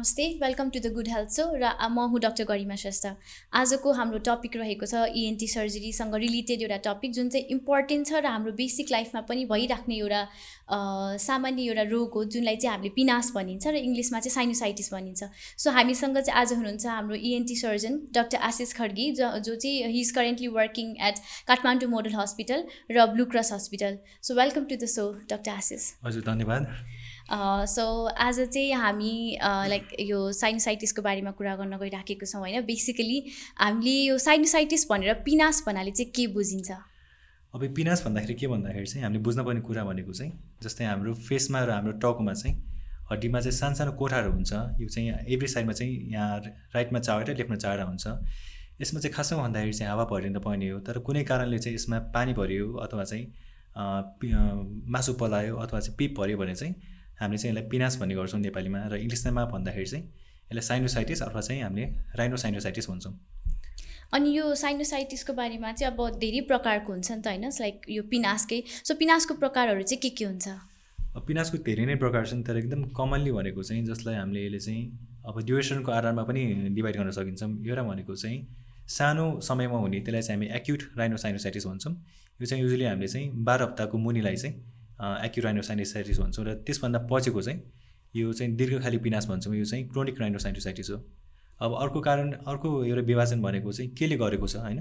[0.00, 3.06] नमस्ते welcome to the good health show र म हुँ डक्टर गरिमा श्रेष्ठ।
[3.52, 8.26] आजको हाम्रो टपिक रहेको छ इएनटी सर्जरीसँग रिलेटेड एउटा टपिक जुन चाहिँ इम्पोर्टेन्ट छ र
[8.26, 10.22] हाम्रो बेसिक लाइफमा पनि भइराख्ने एउटा
[11.20, 15.20] सामान्य एउटा रोग हो जुनलाई चाहिँ हामीले पिनास भनिन्छ र इङ्ग्लिसमा चाहिँ साइनोसाइटिस भनिन्छ।
[15.60, 20.00] सो हामीसँग चाहिँ आज हुनुहुन्छ हाम्रो ENT surgeon doctor Ashish Khadgi जो जो चाहिँ he
[20.00, 21.20] is currently working at
[21.52, 22.64] Kathmandu Model hospital
[22.96, 25.92] र Blue Cross hospital so welcome to the show doctor Ashish.
[26.08, 26.74] हजुर धन्यवाद।
[27.30, 33.18] सो आज चाहिँ हामी लाइक यो साइनोसाइटिसको बारेमा कुरा गर्न गइराखेको छौँ होइन। बेसिकली
[33.58, 36.70] हामीले यो साइनोसाइटिस भनेर पिनास भन्नाले चाहिँ के बुझिन्छ?
[37.54, 41.70] अब पिनास भन्दाखेरि के भन्दाखेरि चाहिँ हामीले बुझ्नुपर्ने कुरा भनेको चाहिँ जस्तै हाम्रो फेसमा र
[41.70, 42.54] हाम्रो टाउकोमा चाहिँ
[43.10, 46.38] हड्डीमा चाहिँ सानो सानो कोठाहरू हुन्छ। यो चाहिँ एभ्री साइडमा चाहिँ यहाँ
[46.74, 48.06] राइटमा चारवटा लेफ्टमा चारवटा हुन्छ।
[48.80, 52.32] यसमा चाहिँ खासमा भन्दाखेरि चाहिँ हावा भरिन पर्ने हो। तर कुनै कारणले चाहिँ यसमा पानी
[52.34, 53.26] भरियो अथवा चाहिँ
[54.90, 56.74] मासु पलायो अथवा चाहिँ पिप भऱ्यो भने चाहिँ
[57.20, 61.62] हामीले चाहिँ यसलाई पिनास भन्ने गर्छौँ नेपालीमा र इङ्ग्लिसमा भन्दाखेरि चाहिँ यसलाई साइनोसाइटिस अथवा चाहिँ
[61.62, 63.14] हामीले राइनोसाइनोसाइटिस भन्छौँ।
[64.12, 67.44] अनि यो साइनोसाइटिसको बारेमा चाहिँ अब धेरै प्रकारको हुन्छ नि त होइन?
[67.60, 70.48] लाइक यो पिनासकै सो पिनासको प्रकारहरू चाहिँ के के हुन्छ?
[71.26, 74.82] पिनासको धेरै नै प्रकार छन् तर एकदम कमनली भनेको चाहिँ जसलाई हामीले यसले चाहिँ
[75.26, 76.42] अब ड्युरेसनको आधारमा पनि
[76.74, 78.38] डिभाइड गर्न सकिन्छौँ। एउटा भनेको चाहिँ
[78.88, 81.94] सानो समयमा हुने त्यसलाई चाहिँ हामी एक्युट राइनोसाइनोसाइटिस भन्छौँ।
[82.40, 84.54] यो चाहिँ युजली हामीले चाहिँ बाह्र हप्ताको मुनिलाई चाहिँ
[85.00, 87.62] एक्युराइनोसाइटिसाइटिस भन्छौँ र त्यसभन्दा पछिको चाहिँ
[88.16, 90.96] यो चाहिँ दीर्घकाली पिनास भन्छौँ यो चाहिँ क्रोनिक राइनोसाइटिसाइटिस हो।
[91.60, 94.78] अब अर्को कारण अर्को एउटा विभाजन भनेको चाहिँ केले गरेको छ होइन?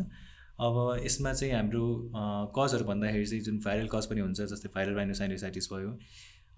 [0.59, 2.11] अब यसमा चाहिँ हाम्रो
[2.55, 5.97] कजहरू भन्दाखेरि चाहिँ जुन भाइरल कज पनि हुन्छ जस्तै भाइरल राइनोसाइटिसाइटिस भयो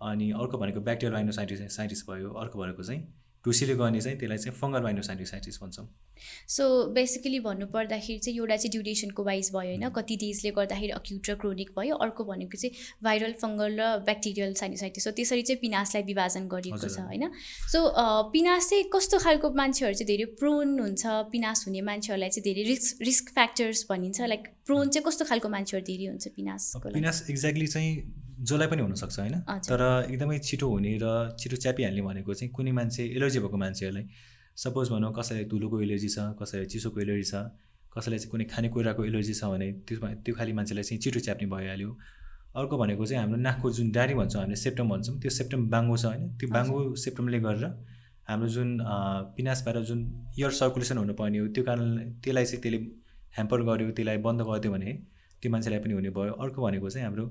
[0.02, 3.02] अनि अर्को भनेको ब्याक्टेरियल राइनोसाइटिसाइटिस भयो अर्को भनेको चाहिँ
[3.46, 5.86] ढुसीले गर्ने चाहिँ त्यसलाई चाहिँ फङ्गल माइनोसाइटिसाइटिस भन्छौँ।
[6.48, 11.36] सो बेसिकली भन्नुपर्दाखेरि चाहिँ एउटा चाहिँ ड्युरेसनको वाइज भयो होइन कति डेजले गर्दाखेरि अक्युट र
[11.42, 16.48] क्रोनिक भयो अर्को भनेको चाहिँ भाइरल फङ्गल र ब्याक्टेरियल साइनोसाइटिस हो त्यसरी चाहिँ पिनासलाई विभाजन
[16.48, 17.30] गरिएको छ होइन।
[17.74, 17.80] सो
[18.32, 21.04] पिनास चाहिँ कस्तो खालको मान्छेहरू चाहिँ धेरै प्रोन हुन्छ
[21.34, 25.86] पिनास हुने मान्छेहरूलाई चाहिँ धेरै रिस्क रिस्क फ्याक्टर्स भनिन्छ लाइक प्रोन चाहिँ कस्तो खालको मान्छेहरू
[25.86, 27.94] धेरै हुन्छ पिनास पिनास एक्ज्याक्टली चाहिँ
[28.42, 29.36] जसलाई पनि हुनसक्छ होइन?
[29.70, 29.82] तर
[30.12, 31.08] एकदमै छिटो हुने र
[31.40, 34.06] छिटो च्यापिहाल्ने भनेको चाहिँ कुनै मान्छे एलर्जी भएको मान्छेहरूलाई
[34.64, 37.36] सपोज भनौँ कसैलाई धुलोको एलर्जी छ कसैलाई चिसोको एलर्जी छ
[37.94, 41.92] कसैलाई चाहिँ कुनै खानेकुराको एलर्जी छ भने त्यसमा त्यो खालि मान्छेलाई चाहिँ छिटो च्याप्ने भइहाल्यो।
[42.60, 46.06] अर्को भनेको चाहिँ हाम्रो नाकको जुन डाँडी भन्छौँ हामीले सेप्टम भन्छौँ त्यो सेप्टम बाङ्गो छ
[46.06, 46.24] होइन?
[46.40, 47.66] त्यो बाङ्गो सेप्टमले गरेर
[48.30, 48.70] हाम्रो जुन
[49.38, 50.00] पिनासबाट जुन
[50.40, 51.88] एयर सर्कुलेसन हुनुपर्ने हो त्यो कारण
[52.24, 52.80] त्यसलाई चाहिँ त्यसले
[53.38, 54.92] ह्याम्पर गर्यो त्यसलाई बन्द गरिदियो भने
[55.42, 57.26] त्यो मान्छेलाई पनि हुने भयो। अर्को भनेको चाहिँ हाम्रो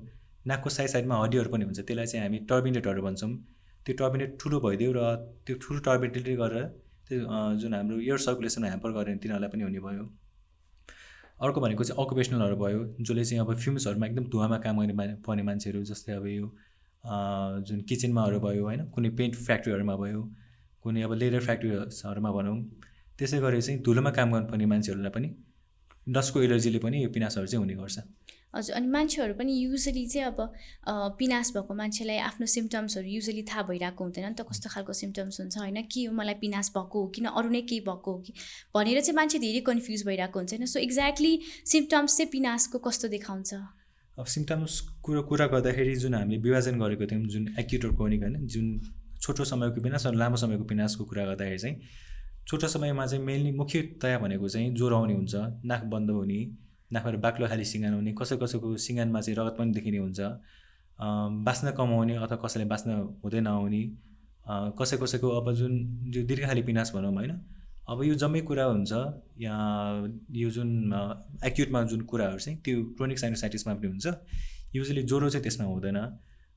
[0.45, 3.31] नाकको साइड साइडमा हड्डीहरू पनि हुन्छ। त्यसलाई चाहिँ हामी टर्बिनेटहरू भन्छौँ।
[3.85, 4.99] त्यो टर्बिनेट ठुलो भइदियो र
[5.45, 6.65] त्यो ठुलो टर्बिनेटले गरेर
[7.07, 7.19] त्यो
[7.61, 10.03] जुन हाम्रो एयर सर्कुलेसन ह्याम्पर गऱ्यो भने तिनीहरूलाई पनि हुने भयो।
[11.45, 15.83] अर्को भनेको चाहिँ अकुपेसनलहरू भयो जसले चाहिँ अब फ्युम्सहरूमा एकदम धुवामा काम गर्ने पर्ने मान्छेहरू
[15.91, 16.45] जस्तै अब यो
[17.67, 18.81] जुन किचनमाहरू भयो होइन?
[18.93, 20.21] कुनै पेन्ट फ्याक्ट्रीहरूमा भयो
[20.85, 22.57] कुनै अब लेदर फ्याक्ट्रीहरूमा भनौँ।
[23.17, 25.29] त्यसै गरी चाहिँ धुलोमा काम गर्नुपर्ने मान्छेहरूलाई पनि
[26.07, 27.97] डस्टको एलर्जीले पनि यो पिनासहरू चाहिँ हुने गर्छ।
[28.53, 30.39] हजुर अनि मान्छेहरू पनि युजली चाहिँ अब
[31.17, 35.57] पिनास भएको मान्छेलाई आफ्नो सिम्टम्सहरू युजली थाहा भइरहेको हुँदैन नि त कस्तो खालको सिम्टम्स हुन्छ
[35.57, 35.81] होइन?
[35.87, 38.33] के हो मलाई पिनास भएको हो किन अरू नै केही भएको हो कि?
[38.75, 40.65] भनेर चाहिँ मान्छे धेरै कन्फ्युज भइरहेको हुन्छ होइन?
[40.65, 41.33] सो एक्ज्याक्टली
[41.65, 43.53] सिम्टम्स चाहिँ पिनासको कस्तो देखाउँछ?
[44.17, 48.35] अब सिम्टम्स कुरो कुरा गर्दाखेरि जुन हामीले विभाजन गरेको थियौँ जुन एक्युट क्रोनिक होइन?
[48.47, 48.65] जुन
[49.21, 51.75] छोटो समयको पिनास र लामो समयको पिनासको कुरा गर्दाखेरि चाहिँ
[52.47, 55.35] छोटो समयमा चाहिँ मेनली मुख्यतया भनेको चाहिँ ज्वरो आउने हुन्छ
[55.71, 56.39] नाक बन्द हुने
[56.91, 60.19] नाकबाट बाक्लो खाली सिँगान हुने कसै कसैको सिँगानमा चाहिँ रगत पनि देखिने हुन्छ।
[61.47, 62.89] बाँच्न कमाउने अथवा कसैले बाँच्न
[63.23, 63.81] हुँदै नआउने
[64.79, 65.73] कसै कसैको अब जुन
[66.13, 67.31] जो दीर्घखाली पिनास भनौँ होइन
[67.89, 68.91] अब यो जम्मै कुरा हुन्छ।
[69.39, 69.55] या
[70.31, 70.69] यो जुन
[71.43, 74.07] एक्युटमा जुन कुराहरू चाहिँ त्यो क्रोनिक साइनोसाइटिसमा पनि हुन्छ।
[74.75, 75.97] युजली ज्वरो चाहिँ त्यसमा हुँदैन।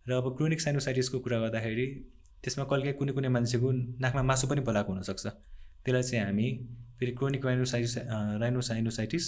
[0.07, 1.87] र अब क्रोनिक साइनोसाइटिसको कुरा गर्दाखेरि
[2.45, 3.69] त्यसमा कहिलेकाहीँ कुनै कुनै मान्छेको
[4.03, 5.27] नाकमा मासु पनि पलाएको हुनसक्छ।
[5.85, 6.47] त्यसलाई चाहिँ हामी
[6.99, 7.95] फेरि chronic rhinosinusitis
[8.43, 9.25] rhinosinusitis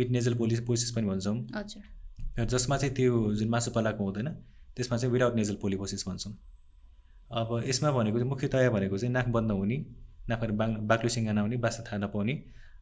[0.00, 0.34] with nasal
[0.66, 4.28] polyposis पनि भन्छौँ। हजुर। जसमा चाहिँ त्यो जुन मासु पलाएको हुँदैन
[4.76, 6.32] त्यसमा चाहिँ विदाउट नेजल पोलिपोसिस भन्छौँ।
[7.30, 9.76] अब यसमा भनेको चाहिँ मुख्यतया भनेको चाहिँ नाक बन्द हुने
[10.28, 12.34] नाकबाट बाङ बाक्लो सिङ्गा नहुने बास्ता थाहा नपाउने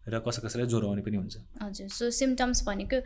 [0.09, 2.99] र कसै कसैलाई ज्वरो आउने पनि हुन्छ। हजुर सो सिम्टम्स भनेको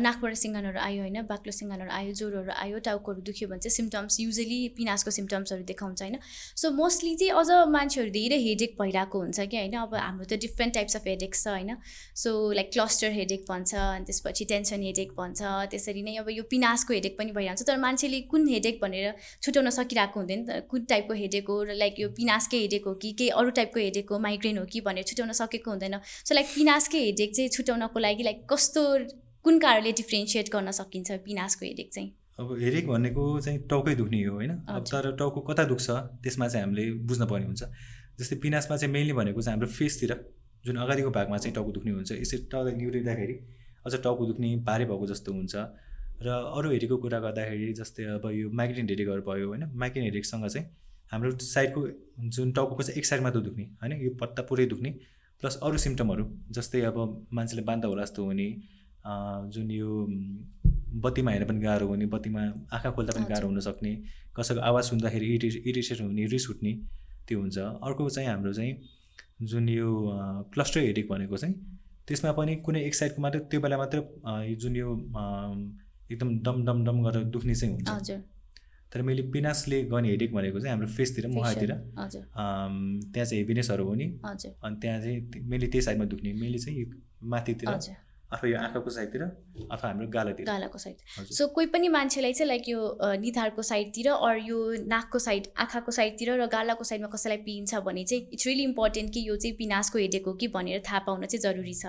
[0.00, 4.58] नाकबाट सिङ्गानहरू आयो होइन बाक्लो सिङ्गानहरू आयो ज्वरोहरू आयो टाउकोहरू दुख्यो भने चाहिँ सिम्टम्स युजली
[4.76, 6.16] पिनासको सिम्टम्सहरू देखाउँछ होइन।
[6.56, 10.74] सो मोस्टली चाहिँ अझ मान्छेहरू धेरै हेडेक भइरहेको हुन्छ कि होइन अब हाम्रो त डिफ्रेन्ट
[10.74, 11.76] टाइप्स अफ हेडेक छ होइन।
[12.16, 16.94] सो लाइक क्लस्टर हेडेक भन्छ अनि त्यसपछि टेन्सन हेडेक भन्छ त्यसरी नै अब यो पिनासको
[16.94, 21.56] हेडेक पनि भइरहन्छ। तर मान्छेले कुन हेडेक भनेर छुट्याउन सकिरहेको हुँदैन कुन टाइपको हेडेक हो
[21.62, 24.80] र लाइक यो पिनासकै हेडेक हो कि केही अरू टाइपको हेडेक हो माइग्रेन हो कि
[24.82, 28.82] भनेर छुट्याउन सकेको हुँदैन। सो लाइक लाइक पिनासकै हेडेक चाहिँ छुट्याउनको लागि लाइक कस्तो
[29.42, 32.10] कुन कारणले डिफ्रेन्सिएट गर्न सकिन्छ पिनासको हेडेक चाहिँ?
[32.38, 34.50] अब हेडेक भनेको चाहिँ टाउकै दुख्ने हो होइन?
[34.70, 35.90] अब तर टाउको कता दुख्छ
[36.22, 37.62] त्यसमा चाहिँ हामीले बुझ्न पर्ने हुन्छ।
[38.18, 40.12] जस्तै पिनासमा चाहिँ मेनली भनेको चाहिँ हाम्रो फेसतिर
[40.64, 43.36] जुन अगाडिको भागमा चाहिँ टाउको दुख्ने हुन्छ यसरी टाउको निहुरिँदाखेरि
[43.86, 45.54] अझ टाउको दुख्ने भारी भएको जस्तो हुन्छ।
[46.22, 49.64] र अरू हेरेको कुरा गर्दाखेरि जस्तै अब यो माइग्रेन हेरेकहरू भयो होइन?
[49.74, 50.66] माइग्रेन हेरेकसँग चाहिँ
[51.10, 51.80] हाम्रो साइडको
[52.30, 53.92] जुन टाउको चाहिँ एक साइडमा त दुख्ने होइन?
[54.06, 54.94] यो पत्ता पुरै दुख्ने।
[55.40, 56.24] प्लस अरू सिम्टमहरू
[56.56, 56.98] जस्तै अब
[57.32, 58.48] मान्छेले बान्दा होला जस्तो हुने
[59.54, 59.90] जुन यो
[61.04, 62.42] बत्तीमा हेर्न पनि गाह्रो हुने बत्तीमा
[62.76, 63.92] आँखा खोल्दा पनि गाह्रो हुनसक्ने
[64.36, 66.72] कसैको आवाज सुन्दाखेरि इरि इरिटेट हुने रिस उठ्ने
[67.28, 68.72] त्यो हुन्छ। अर्को चाहिँ हाम्रो चाहिँ
[69.50, 69.90] जुन यो
[70.54, 71.54] क्लस्टर हेडेक भनेको चाहिँ
[72.08, 73.98] त्यसमा पनि कुनै एक साइडको मात्रै त्यो बेला मात्र
[74.62, 74.88] जुन यो
[76.12, 78.10] एकदम डम डम डम गरेर दुख्ने चाहिँ हुन्छ।
[78.92, 84.76] तर मैले पिनासले गर्ने हेडेक भनेको चाहिँ हाम्रो फेसतिर मुहातिर त्यहाँ चाहिँ हेभिनेसहरू हुने। अनि
[84.82, 86.84] त्यहाँ चाहिँ मैले त्यही साइडमा दुख्ने। मैले चाहिँ
[87.22, 87.68] माथितिर
[88.32, 90.96] अथवा यो आँखाको साइडतिर अथवा हाम्रो गालातिर। गालाको साइड।
[91.30, 92.80] सो कोही पनि मान्छेलाई चाहिँ लाइक यो
[93.22, 98.28] निधारको साइडतिर अर यो नाकको साइड आँखाको साइडतिर र गालाको साइडमा कसैलाई पिन्छ भने चाहिँ
[98.32, 101.86] इट्स रियली इम्पोर्टेन्ट कि यो चाहिँ पिनासको हेडेको कि भनेर थाहा पाउन चाहिँ जरुरी छ।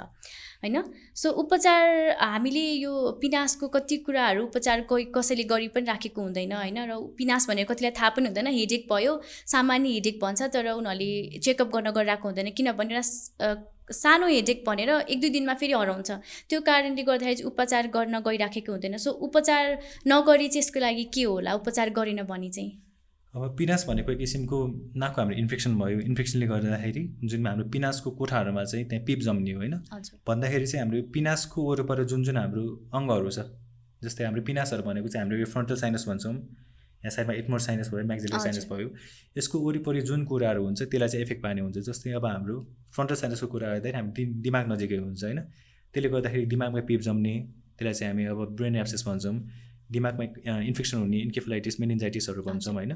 [0.58, 0.84] होइन?
[1.16, 6.78] सो उपचार हामीले यो पिनासको कति कुराहरू उपचार कोही कसैले गरी पनि राखेको हुँदैन होइन?
[6.90, 11.74] र पिनास भनेर कतिलाई थाहा पनि हुँदैन हेडेक भयो सामान्य हेडेक भन्छ तर उनीहरूले चेकअप
[11.76, 13.02] गर्न गइरहेको हुँदैन किनभने
[13.92, 16.12] सानो हेडेक भनेर एक दुई दिनमा फेरि हराउँछ।
[16.50, 21.24] त्यो कारणले गर्दाखेरि चाहिँ उपचार गर्न गइराखेको हुँदैन। सो उपचार नगरी चाहिँ यसको लागि के
[21.24, 21.54] होला?
[21.54, 22.72] उपचार गरेन भने चाहिँ?
[23.34, 24.58] अब पिनास भनेको एक किसिमको
[24.98, 29.74] नाकको हाम्रो इन्फेक्सन भयो। इन्फेक्सनले गर्दाखेरि जुन हाम्रो पिनासको कोठाहरूमा चाहिँ त्यहाँ पिप जम्ने होइन?
[30.28, 32.64] भन्दाखेरि चाहिँ हाम्रो पिनासको वरपर जुन जुन हाम्रो
[32.94, 33.40] अङ्गहरू छ
[34.04, 36.34] जस्तै हाम्रो पिनासहरू भनेको चाहिँ हाम्रो यो फ्रन्टल साइनस भन्छौँ।
[36.98, 38.88] यहाँ साइडमा एटमोर साइनस भयो म्याक्जिलर साइनस भयो।
[39.38, 42.58] यसको वरिपरि जुन कुराहरू हुन्छ त्यसलाई चाहिँ इफेक्ट पार्ने हुन्छ। जस्तै अब हाम्रो
[42.96, 45.40] फ्रन्टल साइनसको कुरा गर्दाखेरि हामी दिमाग नजिकै हुन्छ होइन?
[45.94, 47.34] त्यसले गर्दाखेरि दिमागमा पिप जम्ने
[47.78, 49.36] त्यसलाई चाहिँ हामी अब ब्रेन एप्सेस भन्छौँ।
[49.92, 50.24] दिमागमा
[50.70, 52.92] इन्फेक्सन हुने इन्केफलाइटिस मेनिन्जाइटिसहरू भन्छौँ होइन?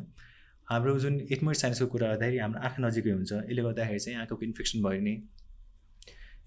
[0.68, 4.77] हाम्रो जुन एटमोर साइनसको कुरा गर्दाखेरि हाम्रो आँखा नजिकै हुन्छ। यसले गर्दाखेरि चाहिँ आँखाको इन्फेक्सन
[4.83, 5.13] भयो भने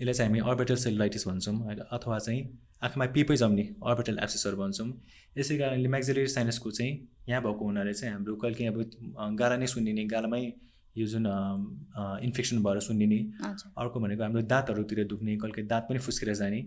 [0.04, 1.56] यसलाई चाहिँ हामी अर्बिटल सेलुलाइटिस भन्छौँ
[1.96, 2.40] अथवा चाहिँ
[2.84, 4.88] आँखामा पिपै जम्ने अर्बिटल एप्सेसहरू भन्छौँ।
[5.38, 6.92] यसै कारणले म्याक्जिलरी साइनसको चाहिँ
[7.28, 10.42] यहाँ भएको हुनाले चाहिँ हाम्रो कहिले काहीँ अब गाला नै सुनिने गालामै
[10.96, 11.26] यो जुन
[12.22, 13.18] इन्फेक्सन भएर सुनिने
[13.80, 16.60] अर्को भनेको हाम्रो दाँतहरूतिर दुख्ने कहिले काहीँ दाँत पनि फुस्केर जाने।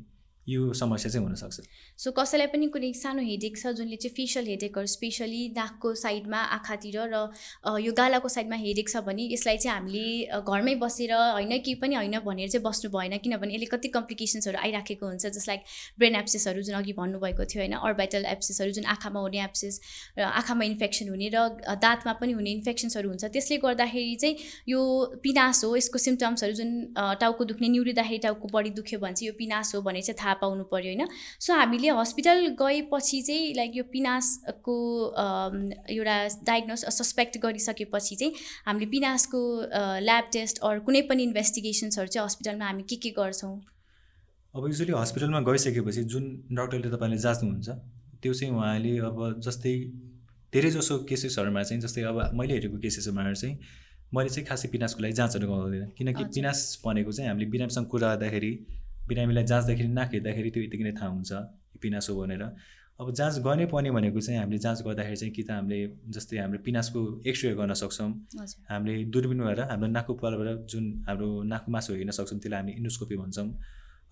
[0.48, 1.62] यो समस्या चाहिँ हुनसक्छ।
[2.00, 6.98] सो कसैलाई पनि कुनै सानो हेडेक छ जुनले चाहिँ फेसियल हेडेकहरू स्पेसली नाकको साइडमा आँखातिर
[7.14, 7.16] र
[7.84, 12.20] यो गालाको साइडमा हेडेक छ भने यसलाई चाहिँ हामीले घरमै बसेर होइन केही पनि होइन
[12.24, 15.62] भनेर चाहिँ बस्नु भएन। किनभने यसले कति कम्प्लिकेसन्सहरू आइराखेको हुन्छ जस्ट लाइक
[16.00, 19.82] ब्रेन एप्सेसहरू जुन अघि भन्नुभएको थियो होइन अर्बाइटल एप्सेसहरू जुन आँखामा हुने एप्सेस
[20.18, 24.36] र आँखामा इन्फेक्सन हुने र दाँतमा पनि हुने इन्फेक्सन्सहरू हुन्छ। त्यसले गर्दाखेरि चाहिँ
[24.70, 24.80] यो
[25.24, 29.76] पिनास हो यसको सिम्टम्सहरू जुन टाउको दुख्ने निउरिँदाखेरि टाउको बढी दुख्यो भने चाहिँ यो पिनास
[29.76, 31.08] हो भने चाहिँ थाहा पाउनु पऱ्यो होइन?
[31.40, 34.76] सो हामीले हस्पिटल गएपछि चाहिँ लाइक यो पिनासको
[35.90, 38.34] एउटा डायग्नोस सस्पेक्ट गरिसकेपछि चाहिँ
[38.66, 39.42] हामीले पिनासको
[40.04, 43.56] ल्याब टेस्ट अरू कुनै पनि इन्भेस्टिगेसन्सहरू चाहिँ हस्पिटलमा हामी के के गर्छौँ?
[44.54, 47.70] अब युजली हस्पिटलमा गइसकेपछि जुन डक्टरले तपाईँले जाँच्नुहुन्छ
[48.22, 49.74] त्यो चाहिँ उहाँले अब जस्तै
[50.54, 53.56] धेरै जसो केसेसहरूमा चाहिँ जस्तै अब मैले हेरेको केसेसहरूमा चाहिँ
[54.16, 58.52] मैले चाहिँ खासै पिनासको लागि जाँचहरू गराउँदैन किनकि पिनास भनेको चाहिँ हामीले बिरामीसँग कुरा गर्दाखेरि
[59.08, 61.32] बिरामीलाई जाँच्दाखेरि नाक हेर्दाखेरि त्यो यतिकै नै थाहा हुन्छ
[61.82, 62.44] पिनास हो भनेर।
[63.00, 65.80] अब जाँच गर्नै पर्ने भनेको चाहिँ हामीले जाँच गर्दाखेरि चाहिँ कि त हामीले
[66.16, 67.00] जस्तै हाम्रो पिनासको
[67.30, 68.10] एक्सरे गर्न सक्छौँ।
[68.70, 73.16] हामीले दूरबिन भएर हाम्रो नाकको पालबाट जुन हाम्रो नाकको मासु हेर्न सक्छौँ त्यसलाई हामी इन्डोस्कोपी
[73.22, 73.48] भन्छौँ।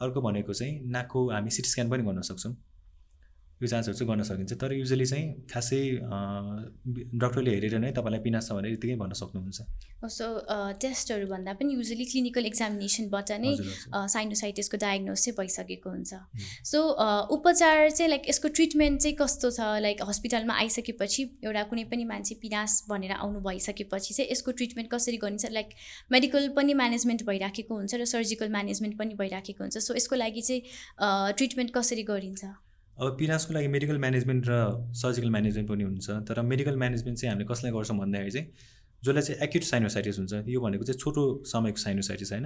[0.01, 2.53] अर्को भनेको चाहिँ नाकको हामी सिटी स्क्यान पनि गर्न सक्छौँ।
[3.61, 5.81] यो जाँचहरू चाहिँ गर्न सकिन्छ। तर युजली चाहिँ खासै
[7.23, 9.59] डक्टरले हेरेर नै तपाईँलाई पिनास छ भनेर यतिकै भन्न सक्नुहुन्छ।
[10.11, 10.25] सो
[10.83, 13.51] टेस्टहरू भन्दा पनि युजली क्लिनिकल एक्जामिनेसनबाट नै
[13.95, 16.11] साइनोसाइटिसको डायग्नोस चाहिँ भइसकेको हुन्छ।
[16.67, 16.79] सो
[17.31, 19.59] उपचार चाहिँ लाइक यसको ट्रिटमेन्ट चाहिँ कस्तो छ?
[19.87, 25.17] लाइक हस्पिटलमा आइसकेपछि एउटा कुनै पनि मान्छे पिनास भनेर आउनु भइसकेपछि चाहिँ यसको ट्रिटमेन्ट कसरी
[25.23, 25.45] गरिन्छ?
[25.55, 25.69] लाइक
[26.11, 30.61] मेडिकल पनि म्यानेजमेन्ट भइराखेको हुन्छ र सर्जिकल म्यानेजमेन्ट पनि भइराखेको हुन्छ। सो यसको लागि चाहिँ
[31.39, 32.43] ट्रिटमेन्ट कसरी गरिन्छ?
[32.97, 34.53] अब पिनासको लागि मेडिकल म्यानेजमेन्ट र
[34.95, 38.47] सर्जिकल म्यानेजमेन्ट पनि हुन्छ तर मेडिकल म्यानेजमेन्ट चाहिँ हामीले कसलाई गर्छौँ भन्दाखेरि चाहिँ
[39.03, 42.45] जसलाई चाहिँ एक्युट साइनोसाइटिस हुन्छ यो भनेको चाहिँ छोटो समयको साइनोसाइटिस होइन।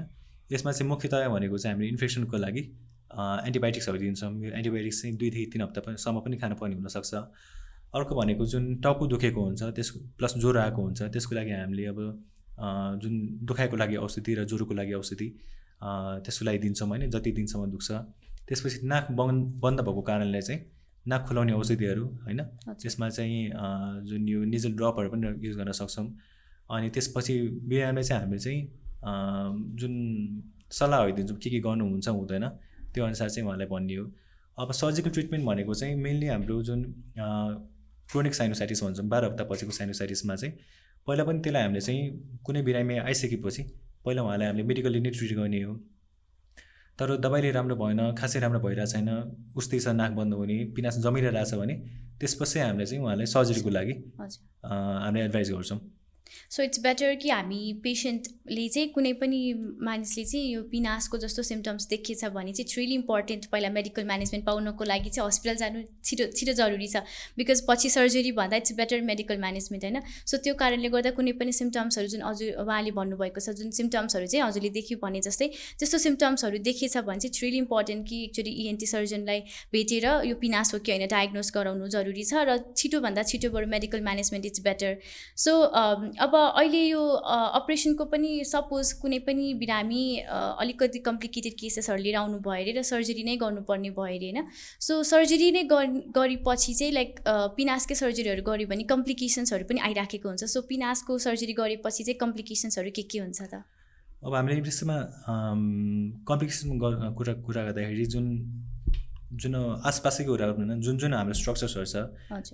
[0.52, 2.62] यसमा चाहिँ मुख्यतया भनेको चाहिँ हामीले इन्फेक्सनको लागि
[3.46, 7.14] एन्टिबायोटिक्सहरू दिन्छौँ। यो एन्टिबायोटिक्स चाहिँ दुईदेखि तिन हप्तासम्म पनि खानुपर्ने हुनसक्छ।
[7.94, 12.00] अर्को भनेको जुन टाउको दुखेको हुन्छ त्यसको प्लस ज्वरो आएको हुन्छ त्यसको लागि हामीले अब
[13.02, 13.14] जुन
[13.46, 15.28] दुखाइको लागि औषधि र ज्वरोको लागि औषधि
[16.26, 17.90] त्यसको लागि दिन्छौँ होइन जति दिनसम्म दुख्छ।
[18.50, 20.62] त्यसपछि नाक बन्द बन्द भएको कारणले चाहिँ
[21.06, 22.42] नाक खुलाउने औषधिहरू होइन?
[22.82, 23.52] त्यसमा चाहिँ
[24.10, 26.08] जुन यो निजल ड्रपहरू पनि युज गर्न सक्छौँ।
[26.70, 27.36] अनि त्यसपछि
[27.70, 28.62] बिहानै चाहिँ हामीले चाहिँ
[29.80, 29.94] जुन
[30.72, 32.48] सल्लाहहरू दिन्छौँ के के गर्नुहुन्छ हुँदैन
[32.94, 34.06] त्यो अनुसार चाहिँ उहाँलाई भन्ने हो
[34.58, 36.84] अब सर्जिकल ट्रिटमेन्ट भनेको चाहिँ मेनली हाम्रो जुन
[38.12, 40.54] क्रोनिक साइनोसाइटिस भन्छौँ बाह्र हप्ता पछिको साइनोसाइटिसमा चाहिँ
[41.08, 42.02] पहिला पनि त्यसलाई हामीले चाहिँ
[42.46, 43.64] कुनै बिरामी आइसकेपछि
[44.06, 45.74] पहिला उहाँलाई हामीले मेडिकल्ली नै ट्रिट गर्ने हो।
[47.00, 49.10] तर दबाईले राम्रो भएन खासै राम्रो भइरहेको छैन
[49.58, 51.76] उस्तै छ नाक बन्द हुने पिनास जमिरहेको छ भने
[52.20, 53.94] त्यसपछि हामीले चाहिँ उहाँलाई सर्जरीको लागि
[55.04, 55.80] हामीले एडभाइस गर्छौँ।
[56.50, 59.40] सो इट्स बेटर कि हामी पेसेन्टले चाहिँ कुनै पनि
[59.82, 64.84] मानिसले चाहिँ यो पिनासको जस्तो सिम्टम्स देखिएछ भने चाहिँ इट्स इम्पोर्टेन्ट पहिला मेडिकल म्यानेजमेन्ट पाउनको
[64.86, 67.04] लागि चाहिँ हस्पिटल जानु छिटो छिटो जरुरी छ।
[67.38, 70.00] बिकज पछि सर्जरी भन्दा इट्स बेटर मेडिकल म्यानेजमेन्ट होइन?
[70.26, 74.46] सो त्यो कारणले गर्दा कुनै पनि सिम्टम्सहरू जुन हजुर उहाँले भन्नुभएको छ जुन सिम्टम्सहरू चाहिँ
[74.46, 75.48] हजुरले देख्यो भने जस्तै
[75.80, 79.40] त्यस्तो सिम्टम्सहरू देखिएछ भने चाहिँ इट्स इम्पोर्टेन्ट कि एक्चुली इएनटी सर्जनलाई
[79.74, 84.46] भेटेर यो पिनास हो कि होइन डायग्नोज गराउनु जरुरी छ। र छिटोभन्दा छिटोबाट medical management
[84.46, 84.98] it's better
[85.38, 85.54] so
[86.20, 87.02] अब अहिले यो
[87.60, 90.04] अपरेसनको पनि सपोज कुनै पनि बिरामी
[90.64, 94.48] अलिकति कम्प्लिकेटेड केसेसहरू लिएर आउनु भयो अरे र सर्जरी नै गर्नुपर्ने भयो अरे होइन।
[94.80, 97.12] सो सर्जरी नै गरेपछि चाहिँ लाइक
[97.56, 103.04] पिनासकै सर्जरीहरू गऱ्यो भने कम्प्लिकेसन्सहरू पनि आइराखेको हुन्छ। सो पिनासको सर्जरी गरेपछि चाहिँ कम्प्लिकेसन्सहरू के
[103.08, 103.64] के हुन्छ त?
[104.20, 104.98] अब हामीले त्यसमा
[106.28, 106.68] कम्प्लिकेसन
[107.16, 108.26] कुरा कुरा गर्दाखेरि जुन
[109.40, 109.56] जुन
[109.88, 111.96] आसपासैको कुरा गर्नु जुन जुन हाम्रो स्ट्रक्चर्सहरू छ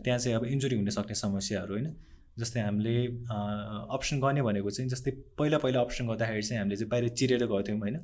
[0.05, 1.89] त्यहाँ चाहिँ अब इन्जुरी हुन सक्ने समस्याहरू होइन।
[2.38, 2.96] जस्तै हामीले
[3.96, 7.80] अप्सन गर्ने भनेको चाहिँ जस्तै पहिला पहिला अप्सन गर्दाखेरि चाहिँ हामीले चाहिँ बाहिर चिरेर गर्थ्यौँ
[7.80, 7.96] होइन?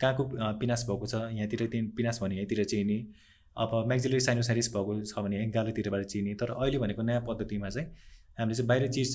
[0.00, 0.22] कहाँको
[0.60, 1.14] पिनास भएको छ?
[1.36, 1.60] यहाँतिर
[1.96, 2.98] पिनास भने यहाँतिर चिने।
[3.56, 7.88] अब म्याक्जिलरी साइनोसाइटिस भएको छ भने गालोतिरबाट चिने। तर अहिले भनेको नयाँ पद्धतिमा चाहिँ
[8.38, 9.06] हामीले चाहिँ बाहिर चिर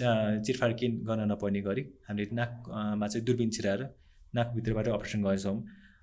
[0.46, 3.82] चिरफाड के गर्न नपर्ने गरी हामीले नाकमा चाहिँ दुर्बिन छिराएर
[4.36, 5.58] नाकभित्रबाट अपरेसन गर्छौँ।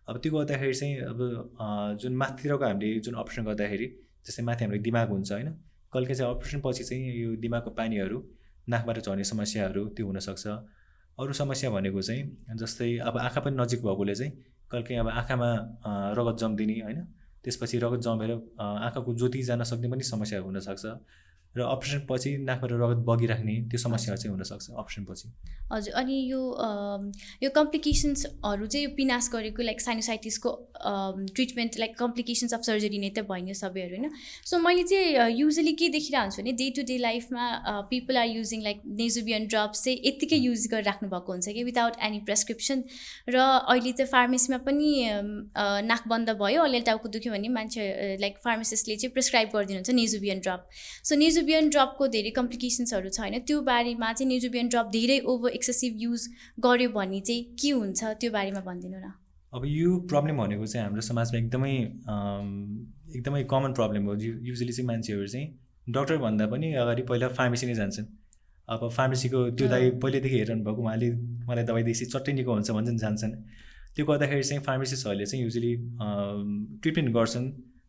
[0.09, 1.19] अब त्यो गर्दाखेरि चाहिँ अब
[2.03, 3.87] जुन माथितिरको हामीले जुन अपरेसन गर्दाखेरि
[4.27, 5.49] जस्तै माथि हाम्रो दिमाग हुन्छ होइन?
[5.93, 8.19] कहिले चाहिँ अपरेसन पछि चाहिँ यो दिमागको पानीहरू
[8.69, 10.47] नाकबाट झर्ने समस्याहरू त्यो हुनसक्छ।
[11.19, 14.33] अरू समस्या भनेको चाहिँ जस्तै अब आँखा पनि नजिक भएकोले चाहिँ
[14.71, 15.49] कहिले काहीँ अब आँखामा
[16.19, 17.01] रगत जम्दिने होइन?
[17.45, 18.31] त्यसपछि रगत जमेर
[18.61, 20.85] आँखाको ज्योति जान सक्ने पनि समस्याहरू हुनसक्छ।
[21.57, 25.29] र अपरेसन पछि नाकबाट रगत बगिराख्ने त्यो समस्याहरू चाहिँ हुनसक्छ अपरेसन पछि।
[25.73, 26.41] हजुर अनि यो
[27.43, 30.51] यो कम्प्लिकेसन्सहरू चाहिँ यो पिनास गरेको like साइनोसाइटिसको
[31.35, 34.11] treatment like complications of surgery नै त भइने सबैहरू होइन?
[34.45, 37.47] सो मैले चाहिँ युजली के देखिरहेको हुन्छु भने डे टु डे लाइफमा
[37.91, 42.21] people are using like Nasivion drops चाहिँ यत्तिकै युज गरिराख्नु भएको हुन्छ कि विदाउट एनी
[42.29, 42.85] प्रेसक्रिप्सन
[43.31, 43.41] र
[43.75, 44.93] अहिले चाहिँ फार्मेसीमा पनि
[45.91, 47.89] नाक बन्द भयो अलिअलि टाउको दुख्यो भने मान्छे
[48.21, 50.69] लाइक फार्मेसिस्टले चाहिँ प्रिस्क्राइब गरिदिनुहुन्छ नेजुबियन ड्रप
[51.05, 55.93] सो नेजुबियन ड्रपको धेरै कम्प्लिकेसन्सहरू छ होइन त्यो बारेमा चाहिँ नेजुबियन ड्रप धेरै ओभर एक्सेसिभ
[56.03, 56.23] युज
[56.59, 58.01] गर्यो भने चाहिँ के हुन्छ?
[58.21, 59.13] त्यो बारेमा भनिदिनु न।
[59.53, 61.75] अब यो प्रब्लम भनेको चाहिँ हाम्रो समाजमा एकदमै
[63.15, 64.15] एकदमै कमन प्रब्लम हो।
[64.51, 65.47] युजली चाहिँ मान्छेहरू चाहिँ
[65.87, 68.07] डक्टरभन्दा पनि अगाडि पहिला फार्मेसी नै जान्छन्।
[68.69, 71.09] अब फार्मेसीको त्यो दाई पहिल्यैदेखि हेरिरहनु भएको उहाँले
[71.47, 73.33] मलाई दबाई दिएपछि चट्टै निको हुन्छ भन्छन् जान्छन्।
[73.95, 75.73] त्यो गर्दाखेरि चाहिँ फार्मेसिस्टहरूले चाहिँ युजली
[76.83, 77.47] ट्रिटमेन्ट गर्छन्।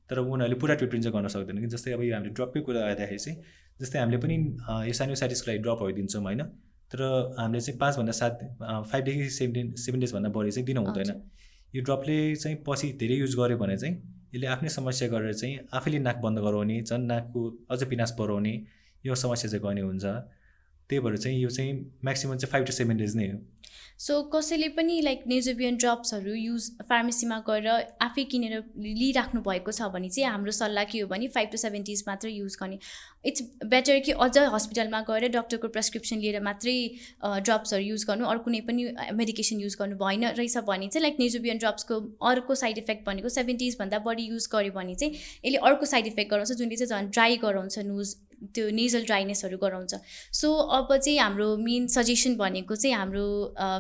[0.09, 3.19] तर उनीहरूले पुरा ट्रिटमेन्ट चाहिँ गर्न सक्दैन कि जस्तै अब यो हामीले ड्रपकै कुरा गर्दाखेरि
[3.19, 3.37] चाहिँ
[3.81, 4.35] जस्तै हामीले पनि
[4.87, 6.41] यो साइनोसाइटिसको लागि ड्रपहरू दिन्छौँ होइन।
[6.91, 7.01] तर
[7.39, 8.33] हामीले चाहिँ पाँचभन्दा सात
[8.91, 11.11] फाइभदेखि सेभेन्टिन सेभेन डेजभन्दा बढी चाहिँ दिनु हुँदैन।
[11.75, 13.95] यो ड्रपले चाहिँ पछि धेरै युज गर्यो भने चाहिँ
[14.35, 18.53] यसले आफ्नै समस्या गरेर चाहिँ आफैले नाक बन्द गराउने झन् नाकको अझ पिनास बढाउने
[19.03, 20.05] यो समस्या चाहिँ गर्ने हुन्छ।
[20.89, 21.73] त्यही भएर चाहिँ यो चाहिँ
[22.03, 23.37] म्याक्सिमम् चाहिँ फाइभ टु सेभेन डेज नै हो।
[23.99, 27.67] सो कसैले पनि लाइक नेजोबियन ड्रप्सहरू युज फार्मेसीमा गएर
[28.01, 31.83] आफै किनेर लिइराख्नु भएको छ भने चाहिँ हाम्रो सल्लाह के हो भने फाइभ टु सेभेन
[31.83, 32.77] डेज मात्रै युज गर्ने।
[33.25, 36.75] इट्स बेटर कि अझ हस्पिटलमा गएर डक्टरको प्रेसक्रिप्सन लिएर मात्रै
[37.23, 38.87] ड्रप्सहरू युज गर्नु। अरू कुनै पनि
[39.23, 41.99] मेडिकेसन युज गर्नु भएन रहेछ भने चाहिँ लाइक नेजोबियन ड्रप्सको
[42.33, 46.31] अर्को साइड इफेक्ट भनेको सेभेन डेजभन्दा बढी युज गर्यो भने चाहिँ यसले अर्को साइड इफेक्ट
[46.31, 48.15] गराउँछ जुनले चाहिँ झन् ड्राई गराउँछ नुज
[48.53, 49.93] त्यो नेजल ड्राइनेसहरू गराउँछ।
[50.33, 53.25] सो अब चाहिँ हाम्रो मेन सजेसन भनेको चाहिँ हाम्रो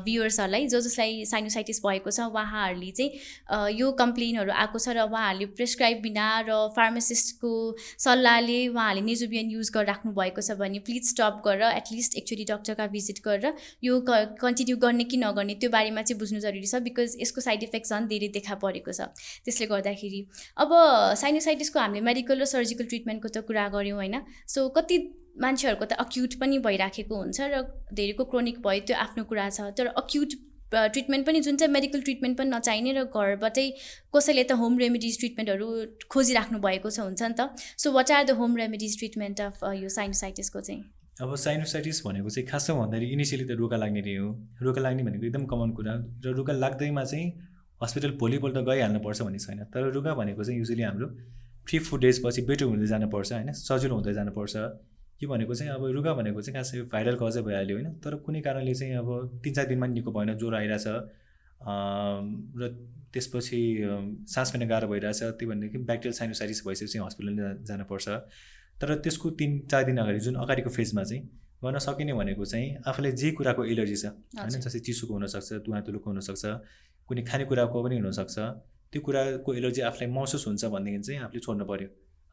[0.05, 6.01] भ्युवर्सहरूलाई जो जसलाई साइनोसाइटिस भएको छ उहाँहरूले चाहिँ यो कम्प्लेनहरू आएको छ र उहाँहरूले प्रेसक्राइब
[6.01, 7.51] बिना र फार्मासिस्टको
[7.99, 13.21] सल्लाहले उहाँहरूले नेजोबियन युज गरिराख्नु भएको छ भने प्लिज स्टप गरेर एटलिस्ट एक्चुली डक्टरका भिजिट
[13.25, 13.99] गरेर यो
[14.41, 18.07] कन्टिन्यू गर्ने कि नगर्ने त्यो बारेमा चाहिँ बुझ्नु जरुरी छ बिकज यसको साइड इफेक्ट झन्
[18.07, 19.09] धेरै देखा परेको छ।
[19.45, 20.21] त्यसले गर्दाखेरि
[20.57, 20.69] अब
[21.21, 24.15] साइनोसाइटिसको हामीले मेडिकल र सर्जिकल ट्रिटमेन्टको त कुरा गऱ्यौँ होइन?
[24.47, 24.97] सो कति
[25.41, 27.63] मान्छेहरूको त अक्युट पनि भइराखेको हुन्छ र
[27.93, 30.29] धेरैको क्रोनिक भयो त्यो आफ्नो कुरा छ। तर अक्युट
[30.71, 33.67] ट्रिटमेन्ट पनि जुन चाहिँ मेडिकल ट्रिटमेन्ट पनि नचाहिने र घरबाटै
[34.15, 35.67] कसैले त होम रेमेडिज ट्रिटमेन्टहरू
[36.11, 39.89] खोजिराख्नु भएको छ हुन्छ नि त। So what are the home remedies treatment of यो
[39.89, 40.81] साइनोसाइटिसको चाहिँ?
[41.21, 44.27] अब साइनोसाइटिस भनेको चाहिँ खासमा भन्दाखेरि इनिसियली त रोगा लाग्ने नै हो।
[44.61, 45.93] रोगा लाग्ने भनेको एकदम कमन कुरा।
[46.25, 47.25] र रोगा लाग्दैमा चाहिँ
[47.83, 51.07] हस्पिटल भोलिपल्ट गइहाल्नुपर्छ भन्ने छैन। तर रुगा भनेको चाहिँ युजली हाम्रो
[51.67, 53.51] थ्री फोर डेजपछि बेटर हुँदै जानुपर्छ होइन?
[53.51, 54.55] सजिलो हुँदै जानुपर्छ।
[55.23, 57.87] यो भनेको चाहिँ अब रुगा भनेको चाहिँ खासै भाइरल कजै भइहाल्यो होइन?
[58.03, 60.87] तर कुनै कारणले चाहिँ अब तिन चार दिनमा निको भएन ज्वरो आइरहेछ।
[62.59, 62.63] र
[63.13, 63.59] त्यसपछि
[64.29, 68.07] सास फेर्न गाह्रो भइरहेछ। त्यो भनेदेखि ब्याक्टेरियल साइनोसाइटिस भइसकेपछि हस्पिटल जानुपर्छ।
[68.79, 71.21] तर त्यसको तिन चार दिन अगाडि जुन अगाडिको फेजमा चाहिँ
[71.63, 74.05] गर्न सकिने भनेको चाहिँ आफूलाई जे कुराको एलर्जी छ
[74.37, 74.61] होइन?
[74.61, 76.45] जस्तै चिसोको हुनसक्छ तुवा तुलुको हुनसक्छ
[77.09, 78.37] कुनै खानेकुराको पनि हुनसक्छ।
[78.91, 81.87] त्यो कुराको एलर्जी आफूलाई महसुस हुन्छ भनेदेखि चाहिँ आफूले छोड्नु पऱ्यो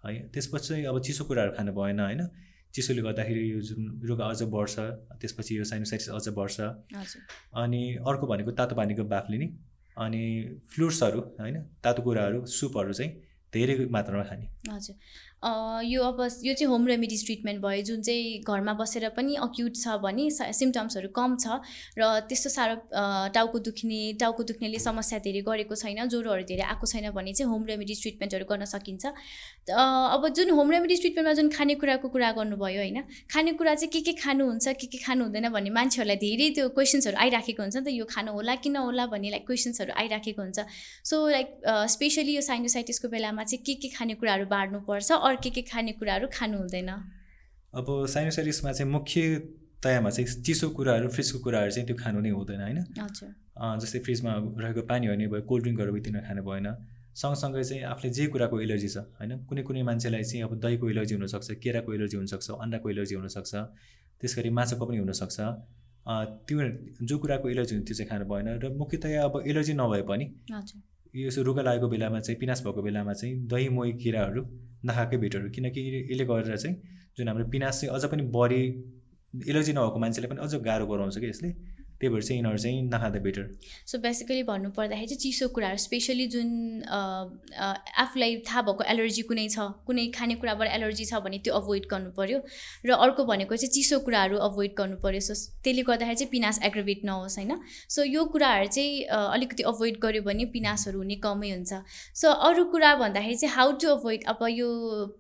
[0.05, 0.29] है?
[0.33, 2.23] त्यसपछि चाहिँ अब चिसो कुराहरू खानु भएन होइन?
[2.75, 4.75] चिसोले गर्दाखेरि यो जुन रोग अझ बढ्छ
[5.21, 6.61] त्यसपछि यो साइनोसाइटिस अझ बढ्छ।
[7.55, 9.49] अनि अर्को भनेको तातो पानीको बाफले नि
[9.97, 10.23] अनि
[10.75, 11.57] फ्लुट्सहरू होइन?
[11.85, 13.11] तातो कुराहरू सुपहरू चाहिँ
[13.53, 14.95] धेरै मात्रामा खाने। हजुर।
[15.85, 19.97] यो अब यो चाहिँ होम रेमिडिज ट्रिटमेन्ट भयो जुन चाहिँ घरमा बसेर पनि अक्युट छ
[20.03, 21.61] भने सिम्टम्सहरू कम छ
[21.99, 22.77] र त्यस्तो साह्रो
[23.35, 27.65] टाउको दुख्ने टाउको दुख्नेले समस्या धेरै गरेको छैन ज्वरोहरू धेरै आएको छैन भने चाहिँ होम
[27.67, 29.05] रेमिडिज ट्रिटमेन्टहरू गर्न सकिन्छ।
[29.69, 34.75] अब जुन होम रेमिडिज ट्रिटमेन्टमा जुन खानेकुराको कुरा गर्नुभयो होइन खानेकुरा चाहिँ के के खानुहुन्छ
[34.81, 38.33] के के खानु हुँदैन भन्ने मान्छेहरूलाई धेरै त्यो क्वेसन्सहरू आइराखेको हुन्छ नि त यो खानु
[38.33, 40.59] होला कि नहोला भन्ने लाइक क्वेसन्सहरू आइराखेको हुन्छ।
[41.05, 41.49] सो लाइक
[41.95, 46.91] स्पेसली यो साइनोसाइटिसको बेलामा चाहिँ के के खानेकुराहरू बाँड्नुपर्छ अरू के के खानेकुराहरू खानु हुँदैन।
[47.75, 52.79] अब साइनोसाइटिसमा चाहिँ मुख्यतयामा चाहिँ चिसो कुराहरू फ्रिजको कुराहरू चाहिँ त्यो खानु नै हुँदैन होइन?
[53.83, 56.69] जस्तै फ्रिजमा रहेको पानीहरू नै भयो कोल्ड ड्रिङ्कहरू बित्तिन खानु भएन।
[57.19, 59.33] सँगसँगै चाहिँ आफूले जे कुराको एलर्जी छ होइन?
[59.51, 63.53] कुनै कुनै मान्छेलाई चाहिँ अब दहीको एलर्जी हुनसक्छ केराको एलर्जी हुनसक्छ अन्डाको एलर्जी हुनसक्छ
[64.23, 65.39] त्यस गरी माछाको पनि हुनसक्छ।
[66.47, 66.57] त्यो
[67.11, 70.25] जो कुराको एलर्जी हुन्छ त्यो चाहिँ खानु भएन र मुख्यतया अब एलर्जी नभए पनि
[71.15, 74.43] यो रुगा लागेको बेलामा चाहिँ पिनास भएको बेलामा चाहिँ दही मोही किराहरू
[74.87, 75.81] नखाएकै भेटहरू। किनकि
[76.11, 76.77] यसले गरेर चाहिँ
[77.19, 78.63] जुन हाम्रो पिनास चाहिँ अझ पनि बढी
[79.49, 81.49] एलर्जी नभएको मान्छेलाई पनि अझ गाह्रो गराउँछ कि यसले।
[82.05, 83.49] त्यही भएर चाहिँ यिनीहरू चाहिँ नखाँदा बेटर
[83.89, 86.49] सो बेसिकली भन्नुपर्दाखेरि चाहिँ चिसो कुराहरू स्पेसली जुन
[88.05, 92.39] आफूलाई थाहा भएको एलर्जी कुनै छ कुनै खानेकुराबाट एलर्जी छ भने त्यो अभोइड गर्नु पऱ्यो
[92.85, 95.35] र अर्को भनेको चाहिँ चिसो कुराहरू अभोइड गर्नु पऱ्यो सो
[95.65, 97.53] त्यसले गर्दाखेरि चाहिँ पिनास एग्रोभेट नहोस् होइन?
[97.89, 101.73] सो यो कुराहरू चाहिँ अलिकति अभोइड गऱ्यो भने पिनासहरू हुने कमै हुन्छ।
[102.21, 104.69] सो अरू कुरा भन्दाखेरि चाहिँ हाउ टु अभोइड अब यो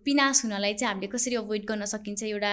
[0.05, 2.23] पिनास हुनलाई चाहिँ हामीले कसरी अभोइड गर्न सकिन्छ?
[2.25, 2.53] एउटा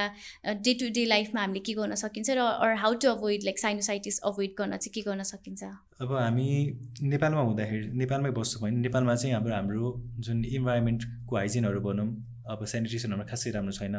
[0.62, 2.29] डे टु डे लाइफमा हामीले के गर्न सकिन्छ?
[2.32, 5.63] र how to avoid like sinusitis avoid गर्न चाहिँ के गर्न सकिन्छ?
[6.01, 6.47] अब हामी
[7.03, 9.88] नेपालमा हुँदाखेरि नेपालमै बस्छौँ भने नेपालमा चाहिँ अब हाम्रो
[10.19, 12.07] जुन इन्भाइरोमेन्टको हाइजिनहरू भनौँ
[12.51, 13.95] अब सेनिटेसनहरू खासै राम्रो छैन।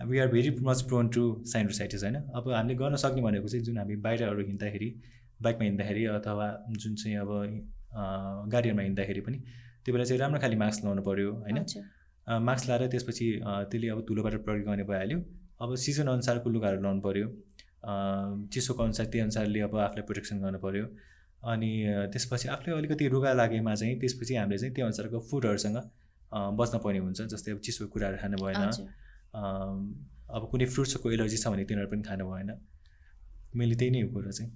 [0.00, 2.16] We are very much prone to sinusitis होइन?
[2.34, 4.88] अब हामीले गर्न सक्ने भनेको चाहिँ जुन हामी बाहिरहरू हिँड्दाखेरि
[5.42, 7.30] बाइकमा हिँड्दाखेरि अथवा जुन चाहिँ अब
[8.52, 9.38] गाडीहरूमा हिँड्दाखेरि पनि
[9.84, 11.58] त्यो बेला चाहिँ राम्रो खाले मास्क लगाउनु पऱ्यो होइन?
[12.48, 15.18] मास्क लगाएर त्यसपछि त्यसले अब धुलोबाट प्रयोग गर्ने भइहाल्यो।
[15.62, 17.26] अब सिजन अनुसारको लुगाहरू लाउनु पऱ्यो
[17.84, 20.86] चिसोको अनुसार त्यही अनुसारले अब आफूलाई प्रोटेक्सन गर्नु पऱ्यो
[21.42, 21.70] अनि
[22.12, 25.76] त्यसपछि आफूले अलिकति रुगा लागेमा चाहिँ त्यसपछि हामीले चाहिँ त्यो अनुसारको फुडहरूसँग
[26.58, 28.70] बस्न पर्ने हुन्छ। जस्तै अब चिसो कुराहरू खानु भएन।
[30.28, 32.50] अब कुनै फ्रुट्सको एलर्जी छ भने तिनीहरू पनि खानु भएन।
[33.56, 34.50] मैले त्यही नै हो कुरो चाहिँ।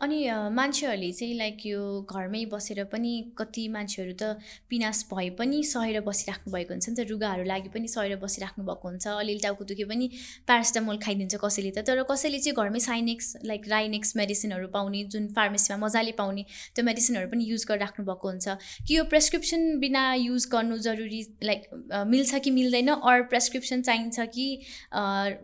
[0.00, 0.18] अनि
[0.52, 1.80] मान्छेहरूले चाहिँ लाइक यो
[2.10, 7.06] घरमै बसेर पनि कति मान्छेहरू त पिनास भए पनि सहेर बसिराख्नु भएको हुन्छ नि त
[7.10, 10.08] रुगाहरू लागि पनि सहेर बसिराख्नु भएको हुन्छ अलिअलि टाउको दुखे पनि
[10.46, 15.78] प्यारासिटामोल खाइदिन्छ कसैले त तर कसैले चाहिँ घरमै साइनेक्स लाइक राइनेक्स मेडिसिनहरू पाउने जुन फार्मेसीमा
[15.86, 20.78] मजाले पाउने त्यो मेडिसिनहरू पनि युज गरिराख्नु भएको हुन्छ। कि यो प्रेसक्रिप्सन बिना युज गर्नु
[20.90, 21.68] जरुरी लाइक
[22.12, 24.46] मिल्छ कि मिल्दैन अर प्रेसक्रिप्सन चाहिन्छ कि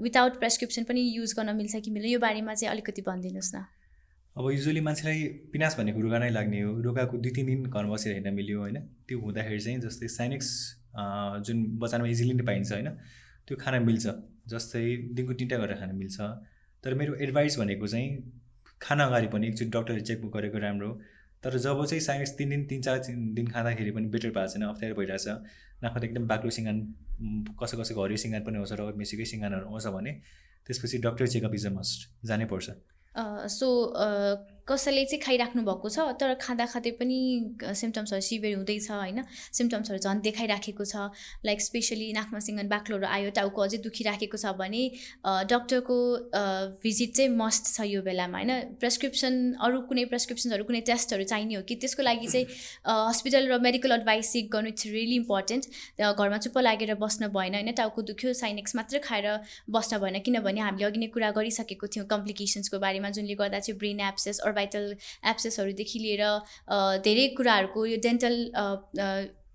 [0.04, 3.66] विदाउट प्रेसक्रिप्सन पनि युज गर्न मिल्छ कि मिल्दैन यो बारेमा चाहिँ अलिकति भनिदिनुहोस् न।
[4.36, 8.12] अब युजली मान्छेलाई पिनास भनेको रुगा नै लाग्ने हो। रुगाको दुई तिन दिन घर बसेर
[8.14, 10.48] हिँड्न मिल्यो होइन। त्यो हुँदाखेरि चाहिँ जस्तै साइनिक्स
[11.46, 12.88] जुन बजारमा इजिली नै पाइन्छ होइन
[13.48, 14.06] त्यो खान मिल्छ।
[14.48, 14.84] जस्तै
[15.16, 16.20] दिनको तिनवटा गरेर खान मिल्छ।
[16.84, 18.08] तर मेरो एडभाइस भनेको चाहिँ
[18.80, 20.90] खाना अगाडि पनि एकचोटि डक्टरले चेकबुक गरेको राम्रो
[21.42, 22.98] तर जब चाहिँ साइनिक्स तिन दिन तिन चार
[23.36, 25.26] दिन खाँदाखेरि पनि बेटर भएको छैन अप्ठ्यारो भइरहेछ।
[25.82, 26.78] नाफा एकदम बाक्लो सिँगान
[27.60, 30.12] कसै कसैको हरियो सिँगान पनि आउँछ र मेसीकै सिँगानहरू आउँछ भने
[30.66, 32.46] त्यसपछि doctor checkup is a must जानै
[33.16, 33.92] पर्छ सो
[34.70, 37.18] कसैले चाहिँ खाइराख्नु भएको छ तर खाँदा खाँदै पनि
[37.74, 39.22] सिम्टम्सहरू सिभियर हुँदैछ होइन?
[39.52, 41.10] सिम्टम्सहरू झन् देखाइराखेको छ
[41.44, 44.82] लाइक स्पेसली नाकमा सिङ्गन बाक्लोहरू आयो टाउको अझै दुखिराखेको छ भने
[45.52, 45.96] डक्टरको
[46.84, 48.50] भिजिट चाहिँ मस्ट छ यो बेलामा होइन?
[48.80, 51.74] प्रेसक्रिप्सन अरू कुनै प्रेसक्रिप्सनहरू कुनै टेस्टहरू चाहिने हो कि?
[51.82, 52.46] त्यसको लागि चाहिँ
[53.10, 55.64] हस्पिटल र मेडिकल एडभाइस सिक गर्नु इट्स रियली इम्पोर्टेन्ट
[56.14, 57.72] घरमा चुप्प लागेर बस्न भएन होइन?
[57.82, 59.28] टाउको दुख्यो साइनेक्स मात्रै खाएर
[59.70, 64.00] बस्न भएन किनभने हामीले अघि नै कुरा गरिसकेको थियौँ कम्प्लिकेसन्सको बारेमा जुनले गर्दा चाहिँ ब्रेन
[64.08, 64.96] एप्सेस अर्बाइटल
[65.30, 66.24] एप्सेसहरूदेखि लिएर
[67.04, 68.36] धेरै कुराहरूको यो डेन्टल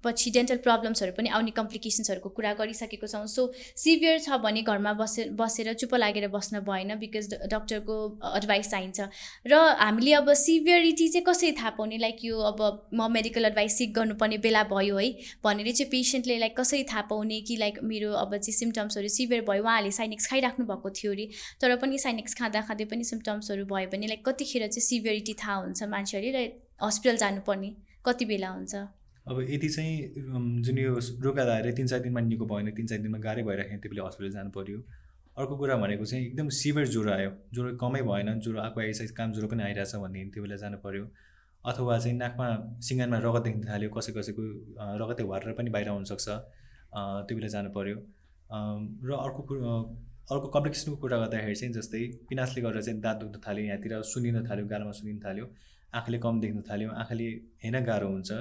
[0.06, 5.26] पछि डेन्टल प्रब्लम्सहरू पनि आउने कम्प्लिकेसन्सहरूको कुरा गरिसकेको छौँ। सो सिभियर छ भने घरमा बसे
[5.36, 7.96] बसेर चुप लागेर बस्न भएन बिकज डक्टरको
[8.38, 9.00] एडभाइस चाहिन्छ।
[9.48, 11.98] र हामीले अब सिभियरिटी चाहिँ कसरी थाहा पाउने?
[11.98, 15.10] लाइक यो अब म मेडिकल एडभाइस सिक गर्नुपर्ने बेला भयो है।
[15.44, 19.64] भनेर चाहिँ पेसेन्टले लाइक कसरी थाहा पाउने कि लाइक मेरो अब चाहिँ सिम्टम्सहरू सिभियर भयो?
[19.64, 21.30] उहाँहरूले साइनिक्स खाइराख्नु भएको थियो अरे।
[21.62, 25.84] तर पनि साइनिक्स खाँदा खाँदै पनि सिम्टम्सहरू भयो भने लाइक कतिखेर चाहिँ सिभियरिटी थाहा हुन्छ
[25.90, 26.52] मान्छेहरूले र
[26.84, 27.70] हस्पिटल जानुपर्ने?
[28.06, 28.76] कति बेला हुन्छ?
[29.28, 33.18] अब यदि चाहिँ जुन यो रोगा लगाएर तिन चार दिनमा निको भएन तिन चार दिनमा
[33.20, 34.80] गाह्रै भइराख्यो त्यो बेला हस्पिटल जानु पऱ्यो
[35.38, 39.32] अर्को कुरा भनेको चाहिँ एकदम सिभियर ज्वरो आयो। ज्वरो कमै भएन ज्वरो आएको आइसकेपछि काम
[39.34, 41.06] ज्वरो पनि आइरहेछ भनेदेखि त्यो बेला जानु पऱ्यो
[41.66, 42.48] अथवा चाहिँ नाकमा
[42.88, 44.44] सिँगानमा रगत देख्न थाल्यो कसै कसैको
[45.02, 46.28] रगतै भरेर पनि बाहिर आउनसक्छ
[47.28, 47.96] त्यो बेला जानु पऱ्यो
[49.08, 49.42] र अर्को
[50.34, 54.66] अर्को कम्प्लिकेसनको कुरा गर्दाखेरि चाहिँ जस्तै पिनासले गर्दा चाहिँ दाँत दुख्न थाल्यो यहाँतिर सुनिन थाल्यो
[54.74, 55.50] गालामा सुनिन थाल्यो
[55.98, 57.28] आँखाले कम देख्न थाल्यो आँखाले
[57.66, 58.32] हेर्न गाह्रो हुन्छ।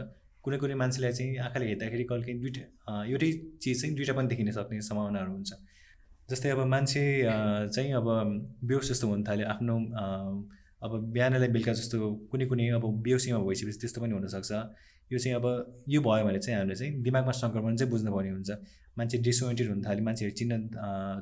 [0.45, 2.63] कुनै कुनै मान्छेलाई चाहिँ आँखाले हेर्दाखेरि कहिले काहीँ दुइटा
[3.13, 3.31] एउटै
[3.63, 5.51] चिज चाहिँ दुइटा पनि देखिन सक्ने सम्भावनाहरू हुन्छ।
[6.31, 7.03] जस्तै अब मान्छे
[7.75, 8.07] चाहिँ अब
[8.69, 9.75] बेहोस जस्तो हुन थाल्यो आफ्नो
[10.85, 11.99] अब बिहानलाई बेलुका जस्तो
[12.31, 14.53] कुनै कुनै अब बेहोसीमा भइसकेपछि त्यस्तो पनि हुनसक्छ।
[15.13, 15.47] यो चाहिँ अब
[15.89, 18.51] यो भयो भने चाहिँ हामीले चाहिँ दिमागमा सङ्क्रमण चाहिँ बुझ्नुपर्ने हुन्छ।
[18.99, 20.53] मान्छे डिसोइन्टेड हुन थाल्यो मान्छेहरू चिन्न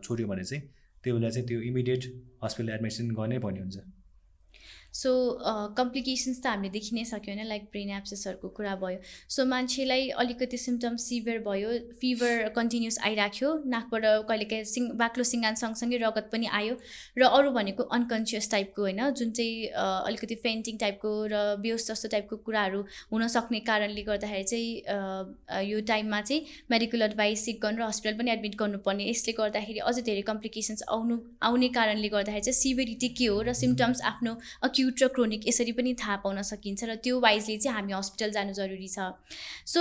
[0.04, 0.62] छोड्यो भने चाहिँ
[1.02, 2.02] त्यो बेला चाहिँ त्यो इमिडिएट
[2.44, 3.78] हस्पिटल एडमिसन गर्नै पर्ने हुन्छ।
[4.92, 5.10] सो
[5.76, 10.56] कम्प्लिकेसन्स त हामीले देखि नै सक्यो होइन लाइक ब्रेन एप्सेसहरूको कुरा भयो। सो मान्छेलाई अलिकति
[10.58, 16.76] सिम्टम्स सिभियर भयो फिभर कन्टिन्युस आइराख्यो नाकबाट कहिलेकाहीँ सिङ बाक्लो सिङ्गान सँगसँगै रगत पनि आयो
[17.18, 19.66] र अरू भनेको अनकन्सियस टाइपको होइन जुन चाहिँ
[20.04, 26.60] अलिकति फेन्टिङ टाइपको र बेहोस जस्तो टाइपको कुराहरू हुनसक्ने कारणले गर्दाखेरि चाहिँ यो टाइममा चाहिँ
[26.70, 31.18] मेडिकल एडभाइस सिक गर्नु र हस्पिटल पनि एडमिट गर्नुपर्ने। यसले गर्दाखेरि अझै धेरै कम्प्लिकेसन्स आउनु
[31.48, 35.72] आउने कारणले गर्दाखेरि चाहिँ सिभिरिटी के हो र सिम्टम्स आफ्नो अक्यु एक्युट र क्रोनिक यसरी
[35.72, 39.14] पनि थाहा पाउन सकिन्छ र त्यो वाइजले चाहिँ हामी हस्पिटल जानु जरुरी छ।
[39.66, 39.80] सो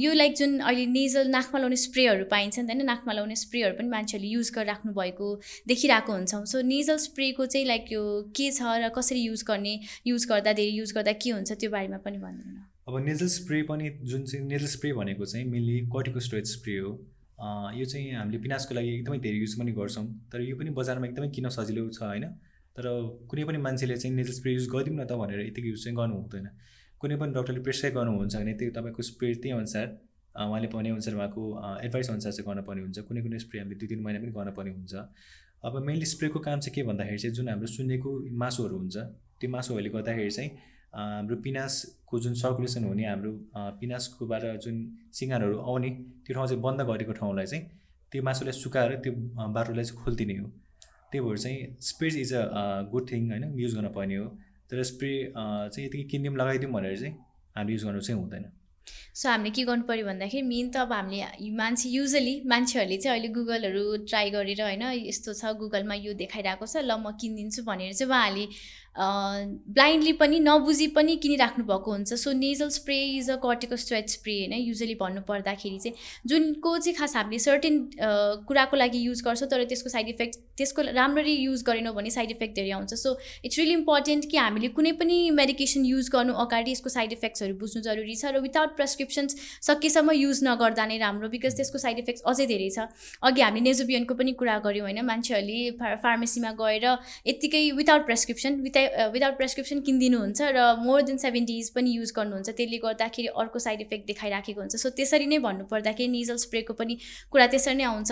[0.00, 3.74] यो लाइक जुन अहिले नेजल नाकमा लाउने स्प्रेहरू पाइन्छ नि त होइन नाकमा लाउने स्प्रेहरू
[3.78, 5.28] पनि मान्छेहरूले युज गरिराख्नु भएको
[5.66, 9.74] देखिरहेको हुन्छौँ। सो नेजल स्प्रेको चाहिँ लाइक यो के छ र कसरी युज गर्ने
[10.06, 13.62] युज गर्दा धेरै युज गर्दा के हुन्छ त्यो बारेमा पनि भनिदिनु न। अब नेजल स्प्रे
[13.66, 16.90] पनि जुन चाहिँ नेजल स्प्रे भनेको चाहिँ मेनली कर्टिकोस्टोइड स्प्रे हो।
[17.74, 21.28] यो चाहिँ हामीले पिनासको लागि एकदमै धेरै युज पनि गर्छौँ तर यो पनि बजारमा एकदमै
[21.36, 22.26] किन सजिलो छ होइन?
[22.76, 22.86] तर
[23.30, 26.14] कुनै पनि मान्छेले चाहिँ नेजल स्प्रे युज गरिदिउँ न त भनेर यतिकै युज चाहिँ गर्नु
[26.14, 26.46] हुँदैन।
[27.00, 29.86] कुनै पनि डक्टरले प्रेसक्राइब गर्नुहुन्छ भने त्यो तपाईँको स्प्रे त्यही अनुसार
[30.34, 31.42] उहाँले भने अनुसार उहाँको
[31.86, 34.94] एडभाइस अनुसार चाहिँ गर्नुपर्ने हुन्छ। कुनै कुनै स्प्रे हामीले दुई तिन महिना पनि गर्नुपर्ने हुन्छ।
[35.64, 38.10] अब मेनली स्प्रेको काम चाहिँ के भन्दाखेरि चाहिँ जुन हाम्रो सुन्नेको
[38.42, 38.96] मासुहरू हुन्छ
[39.38, 40.50] त्यो मासुहरूले गर्दाखेरि चाहिँ
[40.94, 43.32] हाम्रो पिनासको जुन सर्कुलेसन हुने हाम्रो
[43.80, 44.76] पिनासकोबाट जुन
[45.14, 45.90] सिँगारहरू आउने
[46.26, 47.64] त्यो ठाउँ चाहिँ बन्द गरेको ठाउँलाई चाहिँ
[48.12, 49.12] त्यो मासुलाई सुकाएर त्यो
[49.56, 50.46] बाटोलाई चाहिँ खोलिदिने हो।
[51.14, 54.26] त्यही भएर चाहिँ spray is a good thing होइन युज गर्न पर्ने हो।
[54.70, 57.14] तर स्प्रे चाहिँ यतिकै किनिदिउँ लगाइदिउँ भनेर चाहिँ
[57.56, 58.44] हामीले युज गर्नु चाहिँ हुँदैन।
[59.14, 63.28] सो हामीले के गर्नु पऱ्यो भन्दाखेरि मेन त अब हामीले मान्छे युजली मान्छेहरूले चाहिँ अहिले
[63.34, 68.10] गुगलहरू ट्राई गरेर होइन यस्तो छ गुगलमा यो देखाइरहेको छ ल म किनिदिन्छु भनेर चाहिँ
[68.10, 68.46] उहाँहरूले
[68.96, 73.36] ब्लाइन्डली पनि नबुझी पनि किनिराख्नु भएको हुन्छ। So nasal spray is a
[73.76, 74.52] corticosteroid spray होइन?
[74.64, 77.78] युजली भन्नु पर्दाखेरि चाहिँ जुनको चाहिँ खास हामीले सर्टेन
[78.48, 82.54] कुराको लागि युज गर्छौँ तर त्यसको साइड इफेक्ट त्यसको राम्ररी युज गरेनौँ भने साइड इफेक्ट
[82.54, 86.88] धेरै आउँछ। सो इट्स रियली इम्पोर्टेन्ट कि हामीले कुनै पनि मेडिकेसन युज गर्नु अगाडि यसको
[86.88, 89.36] साइड इफेक्ट्सहरू बुझ्नु जरुरी छ र विदाउट प्रेसक्रिप्सन्स
[89.68, 92.86] सकेसम्म युज नगर्दा नै राम्रो बिकज त्यसको साइड इफेक्ट्स अझै धेरै छ।
[93.22, 95.00] अघि हामी नेजोबियनको पनि कुरा गऱ्यौँ होइन?
[95.02, 95.60] मान्छेहरूले
[96.06, 96.86] फार्मेसीमा गएर
[97.26, 102.48] यत्तिकै without prescription with without prescription किनिदिनुहुन्छ र मोर देन सेभेन डेज पनि युज गर्नुहुन्छ।
[102.50, 106.94] त्यसले गर्दाखेरि अर्को साइड इफेक्ट देखाइराखेको हुन्छ। सो त्यसरी नै भन्नुपर्दाखेरि निजल स्प्रेको पनि
[107.32, 108.10] कुरा त्यसरी नै आउँछ।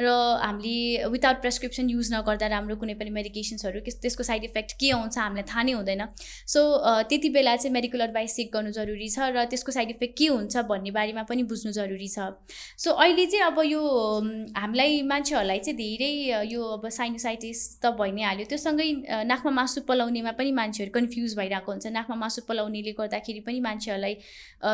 [0.00, 0.06] र
[0.42, 5.46] हामीले विदाउट प्रेसक्रिप्सन युज नगर्दा राम्रो कुनै पनि मेडिकेसन्सहरू त्यसको साइड इफेक्ट के आउँछ हामीलाई
[5.48, 6.02] थाहा नै हुँदैन।
[6.46, 6.60] सो
[7.08, 10.56] त्यति बेला चाहिँ मेडिकल एडभाइस चेक गर्नु जरुरी छ र त्यसको साइड इफेक्ट के हुन्छ
[10.68, 12.34] भन्ने बारेमा पनि बुझ्नु जरुरी छ।
[12.78, 13.82] सो अहिले चाहिँ अब यो
[14.56, 16.12] हामीलाई मान्छेहरूलाई चाहिँ धेरै
[16.50, 18.88] यो अब साइनोसाइटिस त भइ नै हाल्यो। त्योसँगै
[19.24, 24.14] नाकमा मासु पलाउने पलाउनेमा पनि मान्छेहरू कन्फ्युज भइरहेको हुन्छ नाकमा मासु पलाउनेले गर्दाखेरि पनि मान्छेहरूलाई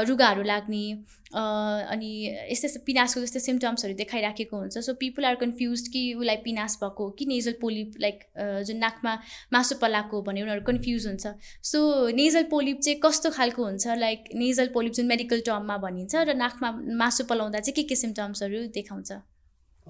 [0.05, 0.85] रुगाहरू लाग्ने
[1.33, 2.11] अनि
[2.51, 7.09] यस्तो यस्तो पिनासको जस्तो सिम्टम्सहरू देखाइराखेको हुन्छ सो पिपुल आर कन्फ्युज कि उसलाई पिनास भएको
[7.13, 8.25] कि नेजल पोलिप लाइक
[8.67, 9.17] जुन नाकमा
[9.53, 11.83] मासु पलाएको भने उनीहरू कन्फ्युज हुन्छ सो
[12.15, 16.73] नेजल पोलिप चाहिँ कस्तो खालको हुन्छ लाइक नेजल पोलिप जुन मेडिकल टर्ममा भनिन्छ र नाकमा
[16.99, 19.30] मासु पलाउँदा चाहिँ के के सिम्टम्सहरू देखाउँछ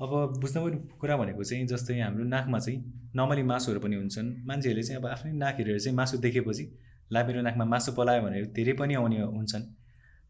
[0.00, 2.78] अब बुझ्नुपर्ने कुरा भनेको चाहिँ जस्तै हाम्रो नाकमा चाहिँ
[3.16, 6.64] नर्मली मासुहरू पनि हुन्छन्। मान्छेहरूले चाहिँ अब आफ्नै नाक हेरेर चाहिँ मासु देखेपछि
[7.12, 9.64] ला मेरो नाकमा मासु पलायो भनेर धेरै पनि आउने हुन्छन्।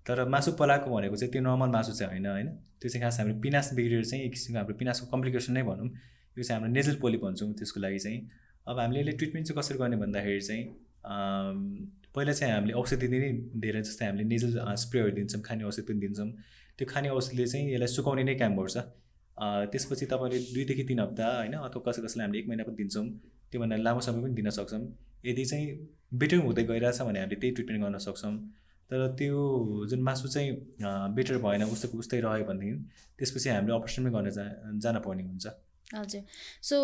[0.06, 2.48] तर मासु पलाएको भनेको चाहिँ त्यो नर्मल मासु चाहिँ होइन होइन?
[2.80, 5.88] त्यो चाहिँ खास हाम्रो पिनास बिग्रेर चाहिँ एक किसिमको हाम्रो पिनासको कम्प्लिकेसन नै भनौँ।
[6.36, 8.18] यो चाहिँ हाम्रो नेजल पोली भन्छौँ त्यसको लागि चाहिँ।
[8.66, 10.64] अब हामीले यसले ट्रिटमेन्ट चाहिँ कसरी गर्ने भन्दाखेरि चाहिँ
[12.14, 13.30] पहिला चाहिँ हामीले औषधि नै
[13.62, 14.50] धेरै जस्तै हामीले नेजल
[14.82, 16.28] स्प्रेहरू दिन्छौँ खाने औषधि पनि दिन्छौँ।
[16.78, 18.76] त्यो खाने औषधिले चाहिँ यसलाई सुकाउने नै काम गर्छ।
[19.72, 23.06] त्यसपछि तपाईँले दुईदेखि तिन हप्ता होइन अथवा कसै कसैलाई हामीले एक महिना पनि दिन्छौँ
[23.52, 24.82] त्योभन्दा लामो समय पनि दिन सक्छौँ।
[25.24, 25.66] यदि चाहिँ
[26.20, 28.34] बेटर हुँदै गइरहेछ भने हामीले त्यही ट्रिटमेन्ट गर्न सक्छौँ।
[28.90, 29.40] तर त्यो
[29.90, 30.50] जुन मासु चाहिँ
[31.16, 32.78] बेटर भएन उस्तोको उस्तै रह्यो भनेदेखि
[33.18, 34.44] त्यसपछि हामीले अपरेसन पनि गर्न जा
[34.84, 35.46] जान पर्ने हुन्छ।
[35.90, 36.22] हजुर।
[36.62, 36.76] सो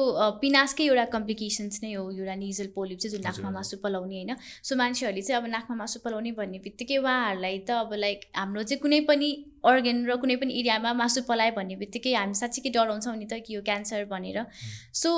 [0.42, 4.77] पिनासकै एउटा कम्प्लिकेसन्स नै हो एउटा निजल पोलिप चाहिँ जुन नाकमा मासु पलाउने होइन। सो
[4.77, 9.01] मान्छेहरूले चाहिँ अब नाकमा मासु पलाउने भन्ने बित्तिकै उहाँहरूलाई त अब लाइक हाम्रो चाहिँ कुनै
[9.11, 9.29] पनि
[9.66, 13.55] अर्गन र कुनै पनि एरियामा मासु पलायो भन्ने बित्तिकै हामी साँच्चीकै डराउँछौँ नि त कि
[13.55, 14.38] यो क्यान्सर भनेर।
[14.94, 15.11] So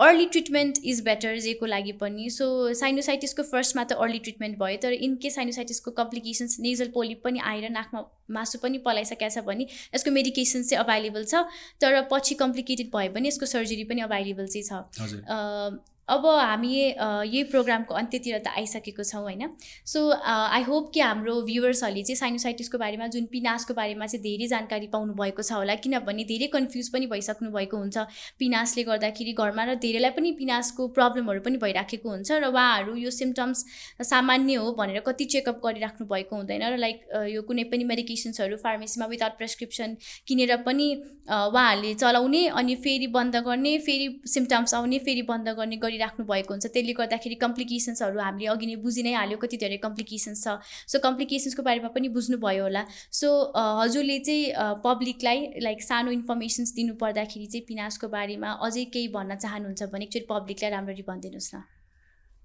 [0.00, 4.92] early treatment is better जेको लागि पनि। सो साइनोसाइटिसको फर्स्टमा त अर्ली ट्रिटमेन्ट भयो तर
[4.92, 10.10] इन केस साइनोसाइटिसको कम्प्लिकेसन्स नेजल पोलिप पनि आएर नाकमा मासु पनि पलाइसकेको छ भने यसको
[10.10, 11.44] मेडिकेसन चाहिँ अभाइलेबल छ।
[11.80, 17.94] तर पछि कम्प्लिकेटेड भयो भने यसको सर्जरी पनि अभाइलेबल चाहिँ छ। अब हामी यही प्रोग्रामको
[17.94, 19.48] अन्त्यतिर त आइसकेको छौँ होइन?
[19.84, 24.86] सो आई होप कि हाम्रो भ्युवर्सहरूले चाहिँ साइनोसाइटिसको बारेमा जुन पिनासको बारेमा चाहिँ धेरै जानकारी
[24.92, 27.98] पाउनु भएको छ होला किनभने धेरै कन्फ्युज पनि भइसक्नु भएको हुन्छ।
[28.38, 33.64] पिनासले गर्दाखेरि घरमा र धेरैलाई पनि पिनासको प्रब्लमहरू पनि भइराखेको हुन्छ र उहाँहरू यो सिम्टम्स
[34.06, 37.02] सामान्य हो भनेर कति चेकअप गरिराख्नु भएको हुँदैन र लाइक
[37.34, 39.96] यो कुनै पनि मेडिकेसन्सहरू फार्मेसीमा विदाउट प्रेसक्रिप्सन
[40.28, 40.88] किनेर पनि
[41.26, 46.52] उहाँहरूले चलाउने अनि फेरि बन्द गर्ने फेरि सिम्टम्स आउने फेरि बन्द गर्ने गरी गरिराख्नु भएको
[46.52, 50.60] हुन्छ। त्यसले गर्दाखेरि कम्प्लिकेसन्सहरू हामीले अघि नै बुझि नै हाल्यो कति धेरै कम्प्लिकेसन्स छ।
[50.92, 57.46] सो कम्प्लिकेसन्सको बारेमा पनि बुझ्नुभयो होला। सो हजुरले चाहिँ पब्लिकलाई लाइक सानो इन्फर्मेसन्स दिनु पर्दाखेरि
[57.46, 61.56] चाहिँ पिनासको बारेमा अझै केही भन्न चाहनुहुन्छ भने एकचोटि पब्लिकलाई राम्ररी भनिदिनुहोस् न।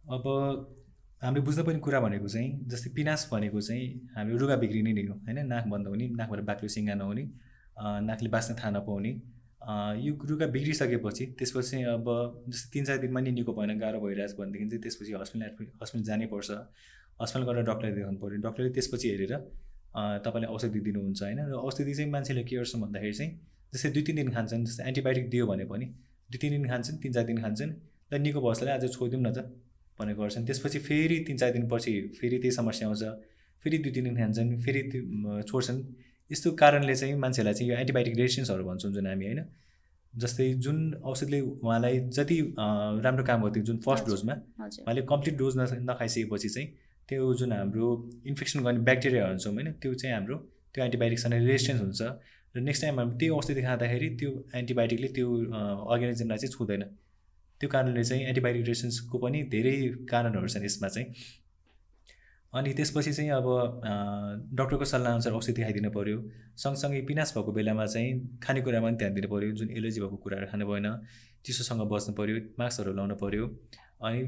[0.07, 0.23] अब
[1.21, 3.85] हामीले बुझ्दा पनि कुरा भनेको चाहिँ जस्तै पिनास भनेको चाहिँ
[4.15, 5.37] हामीले रुगा बिग्रिने नै हो होइन?
[5.45, 7.23] नाक बन्द हुने नाकबाट बाक्लो सिङ्गा नहुने
[8.07, 9.11] नाकले बाँच्न थाहा नपाउने।
[9.61, 12.05] यो रुगा बिग्रिसकेपछि त्यसपछि अब
[12.49, 16.03] जस्तै तिन चार दिनमा नि निको भएन गाह्रो भइरहेछ भनेदेखि चाहिँ त्यसपछि हस्पिटल एडमिट हस्पिटल
[16.03, 16.49] जानै पर्छ।
[17.21, 19.33] हस्पिटल गएर डक्टरले देखाउनु पऱ्यो डक्टरले त्यसपछि हेरेर
[20.25, 23.31] तपाईँले औषधि दिनुहुन्छ होइन। र औषधि चाहिँ मान्छेले के गर्छ भन्दाखेरि चाहिँ
[23.73, 25.85] जस्तै दुई तिन दिन खान्छन् जस्तै एन्टिबायोटिक दियो भने पनि
[26.29, 27.71] दुई तिन दिन खान्छन् तिन चार दिन खान्छन्
[28.11, 29.39] र निको भएसलाई आज छोडिदिउँ न त
[29.99, 33.03] भनेर गर्छन्। त्यसपछि फेरि तिन चार दिनपछि फेरि त्यही समस्या आउँछ।
[33.63, 34.81] फेरि दुई तिन दिन खान्छन् फेरि
[35.45, 35.79] छोड्छन्।
[36.31, 39.41] यस्तो कारणले चाहिँ मान्छेलाई चाहिँ यो एन्टिबायोटिक रेसिन्सहरू भन्छौँ जुन हामी होइन?
[40.13, 40.77] जस्तै जुन
[41.09, 42.37] औषधले उहाँलाई जति
[43.05, 46.67] राम्रो काम गर्थ्यो जुन फर्स्ट डोजमा उहाँले कम्प्लिट डोज न नखाइसकेपछि चाहिँ
[47.09, 47.87] त्यो जुन हाम्रो
[48.27, 49.71] इन्फेक्सन गर्ने ब्याक्टेरिया हुन्छौँ होइन?
[49.81, 50.35] त्यो चाहिँ हाम्रो
[50.73, 52.01] त्यो एन्टिबायोटिक्ससँग रेजिस्टेन्स हुन्छ।
[52.55, 55.27] र नेक्स्ट टाइम हामी त्यही औषधि खाँदाखेरि त्यो एन्टिबायोटिकले त्यो
[55.93, 56.83] अर्ग्यानिजमलाई चाहिँ छुँदैन।
[57.61, 59.75] त्यो कारणले चाहिँ एन्टिबायोटिक रेजिस्टेन्सको पनि धेरै
[60.11, 61.07] कारणहरू छन् यसमा चाहिँ।
[62.53, 63.45] अनि त्यसपछि चाहिँ अब
[64.53, 66.17] डक्टरको सल्लाहअनुसार औषधि खाइदिनु पऱ्यो
[66.57, 70.65] सँगसँगै पिनास भएको बेलामा चाहिँ खानेकुरामा पनि ध्यान दिनु पऱ्यो जुन एलर्जी भएको कुराहरू खानु
[70.67, 70.87] भएन
[71.45, 73.45] चिसोसँग बस्नु पऱ्यो मास्कहरू लाउनु पऱ्यो
[74.03, 74.19] अनि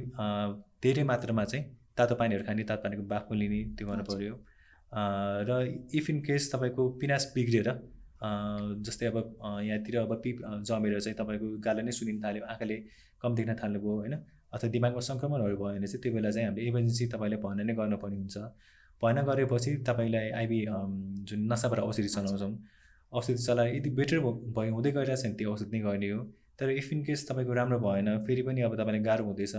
[0.84, 1.64] धेरै मात्रामा चाहिँ
[1.98, 4.36] तातो पानीहरू खाने तातो पानीको बाफो लिने त्यो गर्नु पऱ्यो
[5.50, 5.60] र
[5.94, 7.70] इफ इन केस तपाईँको पिनास बिग्रिएर
[8.88, 9.18] जस्तै अब
[9.62, 12.78] यहाँतिर अब पिप जमेर चाहिँ तपाईँको गाला नै सुनिन थाल्यो आँखाले
[13.22, 14.16] कम देख्न थाल्नुभयो होइन?
[14.54, 18.18] अथवा दिमागमा सङ्क्रमणहरू भयो भने चाहिँ त्यो बेला चाहिँ हामीले इमर्जेन्सी तपाईँले भएन नै गर्नुपर्ने
[18.18, 18.38] हुन्छ।
[19.02, 20.60] भएन गरेपछि तपाईँलाई आइबी
[21.30, 22.54] जुन नसाबाट औषधि चलाउँछौँ
[23.14, 24.20] औषधि चलाएर यदि बेटर
[24.58, 26.20] भयो हुँदै गइरहेको छ भने त्यो औषधि नै गर्ने हो।
[26.60, 29.56] तर इफ इन केस तपाईँको राम्रो भएन फेरि पनि अब तपाईँलाई गाह्रो हुँदैछ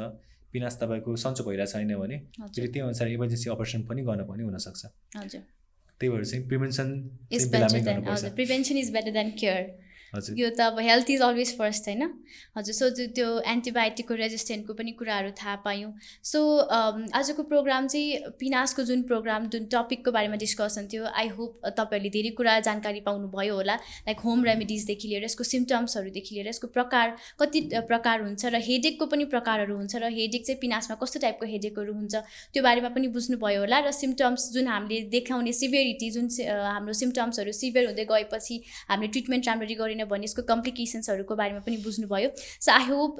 [0.53, 2.17] पिनास तपाईँको सन्चो भइरहेको छैन भने
[2.55, 4.83] फेरि त्यो अनुसार इमर्जेन्सी अपरेसन पनि गर्नुपर्ने हुनसक्छ।
[6.01, 6.89] त्यही भएर चाहिँ prevention
[8.39, 9.61] prevention is better than care
[10.15, 12.03] यो त अब हेल्थ इज अलवेज फर्स्ट होइन?
[12.57, 16.41] हजुर सो त्यो एन्टिबायोटिकको रेजिस्टेन्टको पनि कुराहरू थाहा पायौँ। सो
[17.15, 22.31] आजको प्रोग्राम चाहिँ पिनासको जुन प्रोग्राम जुन टपिकको बारेमा डिस्कसन थियो आई होप तपाईँहरूले धेरै
[22.39, 23.75] कुरा जानकारी पाउनुभयो होला।
[24.09, 29.25] लाइक होम रेमेडिजदेखि लिएर यसको सिम्टम्सहरूदेखि लिएर यसको प्रकार कति प्रकार हुन्छ र हेडेकको पनि
[29.35, 32.15] प्रकारहरू हुन्छ र हेडेक चाहिँ पिनासमा कस्तो टाइपको हेडेकहरू हुन्छ
[32.55, 37.87] त्यो बारेमा पनि बुझ्नुभयो होला र सिम्टम्स जुन हामीले देखाउने सिभियरिटी जुन हाम्रो सिम्टम्सहरू सिभियर
[37.87, 43.17] हुँदै गएपछि हामीले ट्रिटमेन्ट राम्ररी गरेन भने यसको कम्प्लिकेसन्सहरूको बारेमा पनि बुझ्नुभयो। So I hope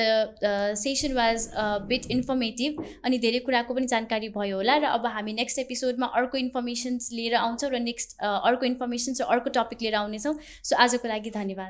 [0.00, 1.48] the session was
[1.88, 6.38] bit informative अनि धेरै कुराको पनि जानकारी भयो होला र अब हामी नेक्स्ट एपिसोडमा अर्को
[6.38, 11.08] इन्फर्मेसन्स लिएर आउँछौँ र नेक्स्ट uh, अर्को इन्फर्मेसन्स र अर्को टपिक लिएर आउनेछौँ। सो आजको
[11.08, 11.64] लागि धन्यवाद।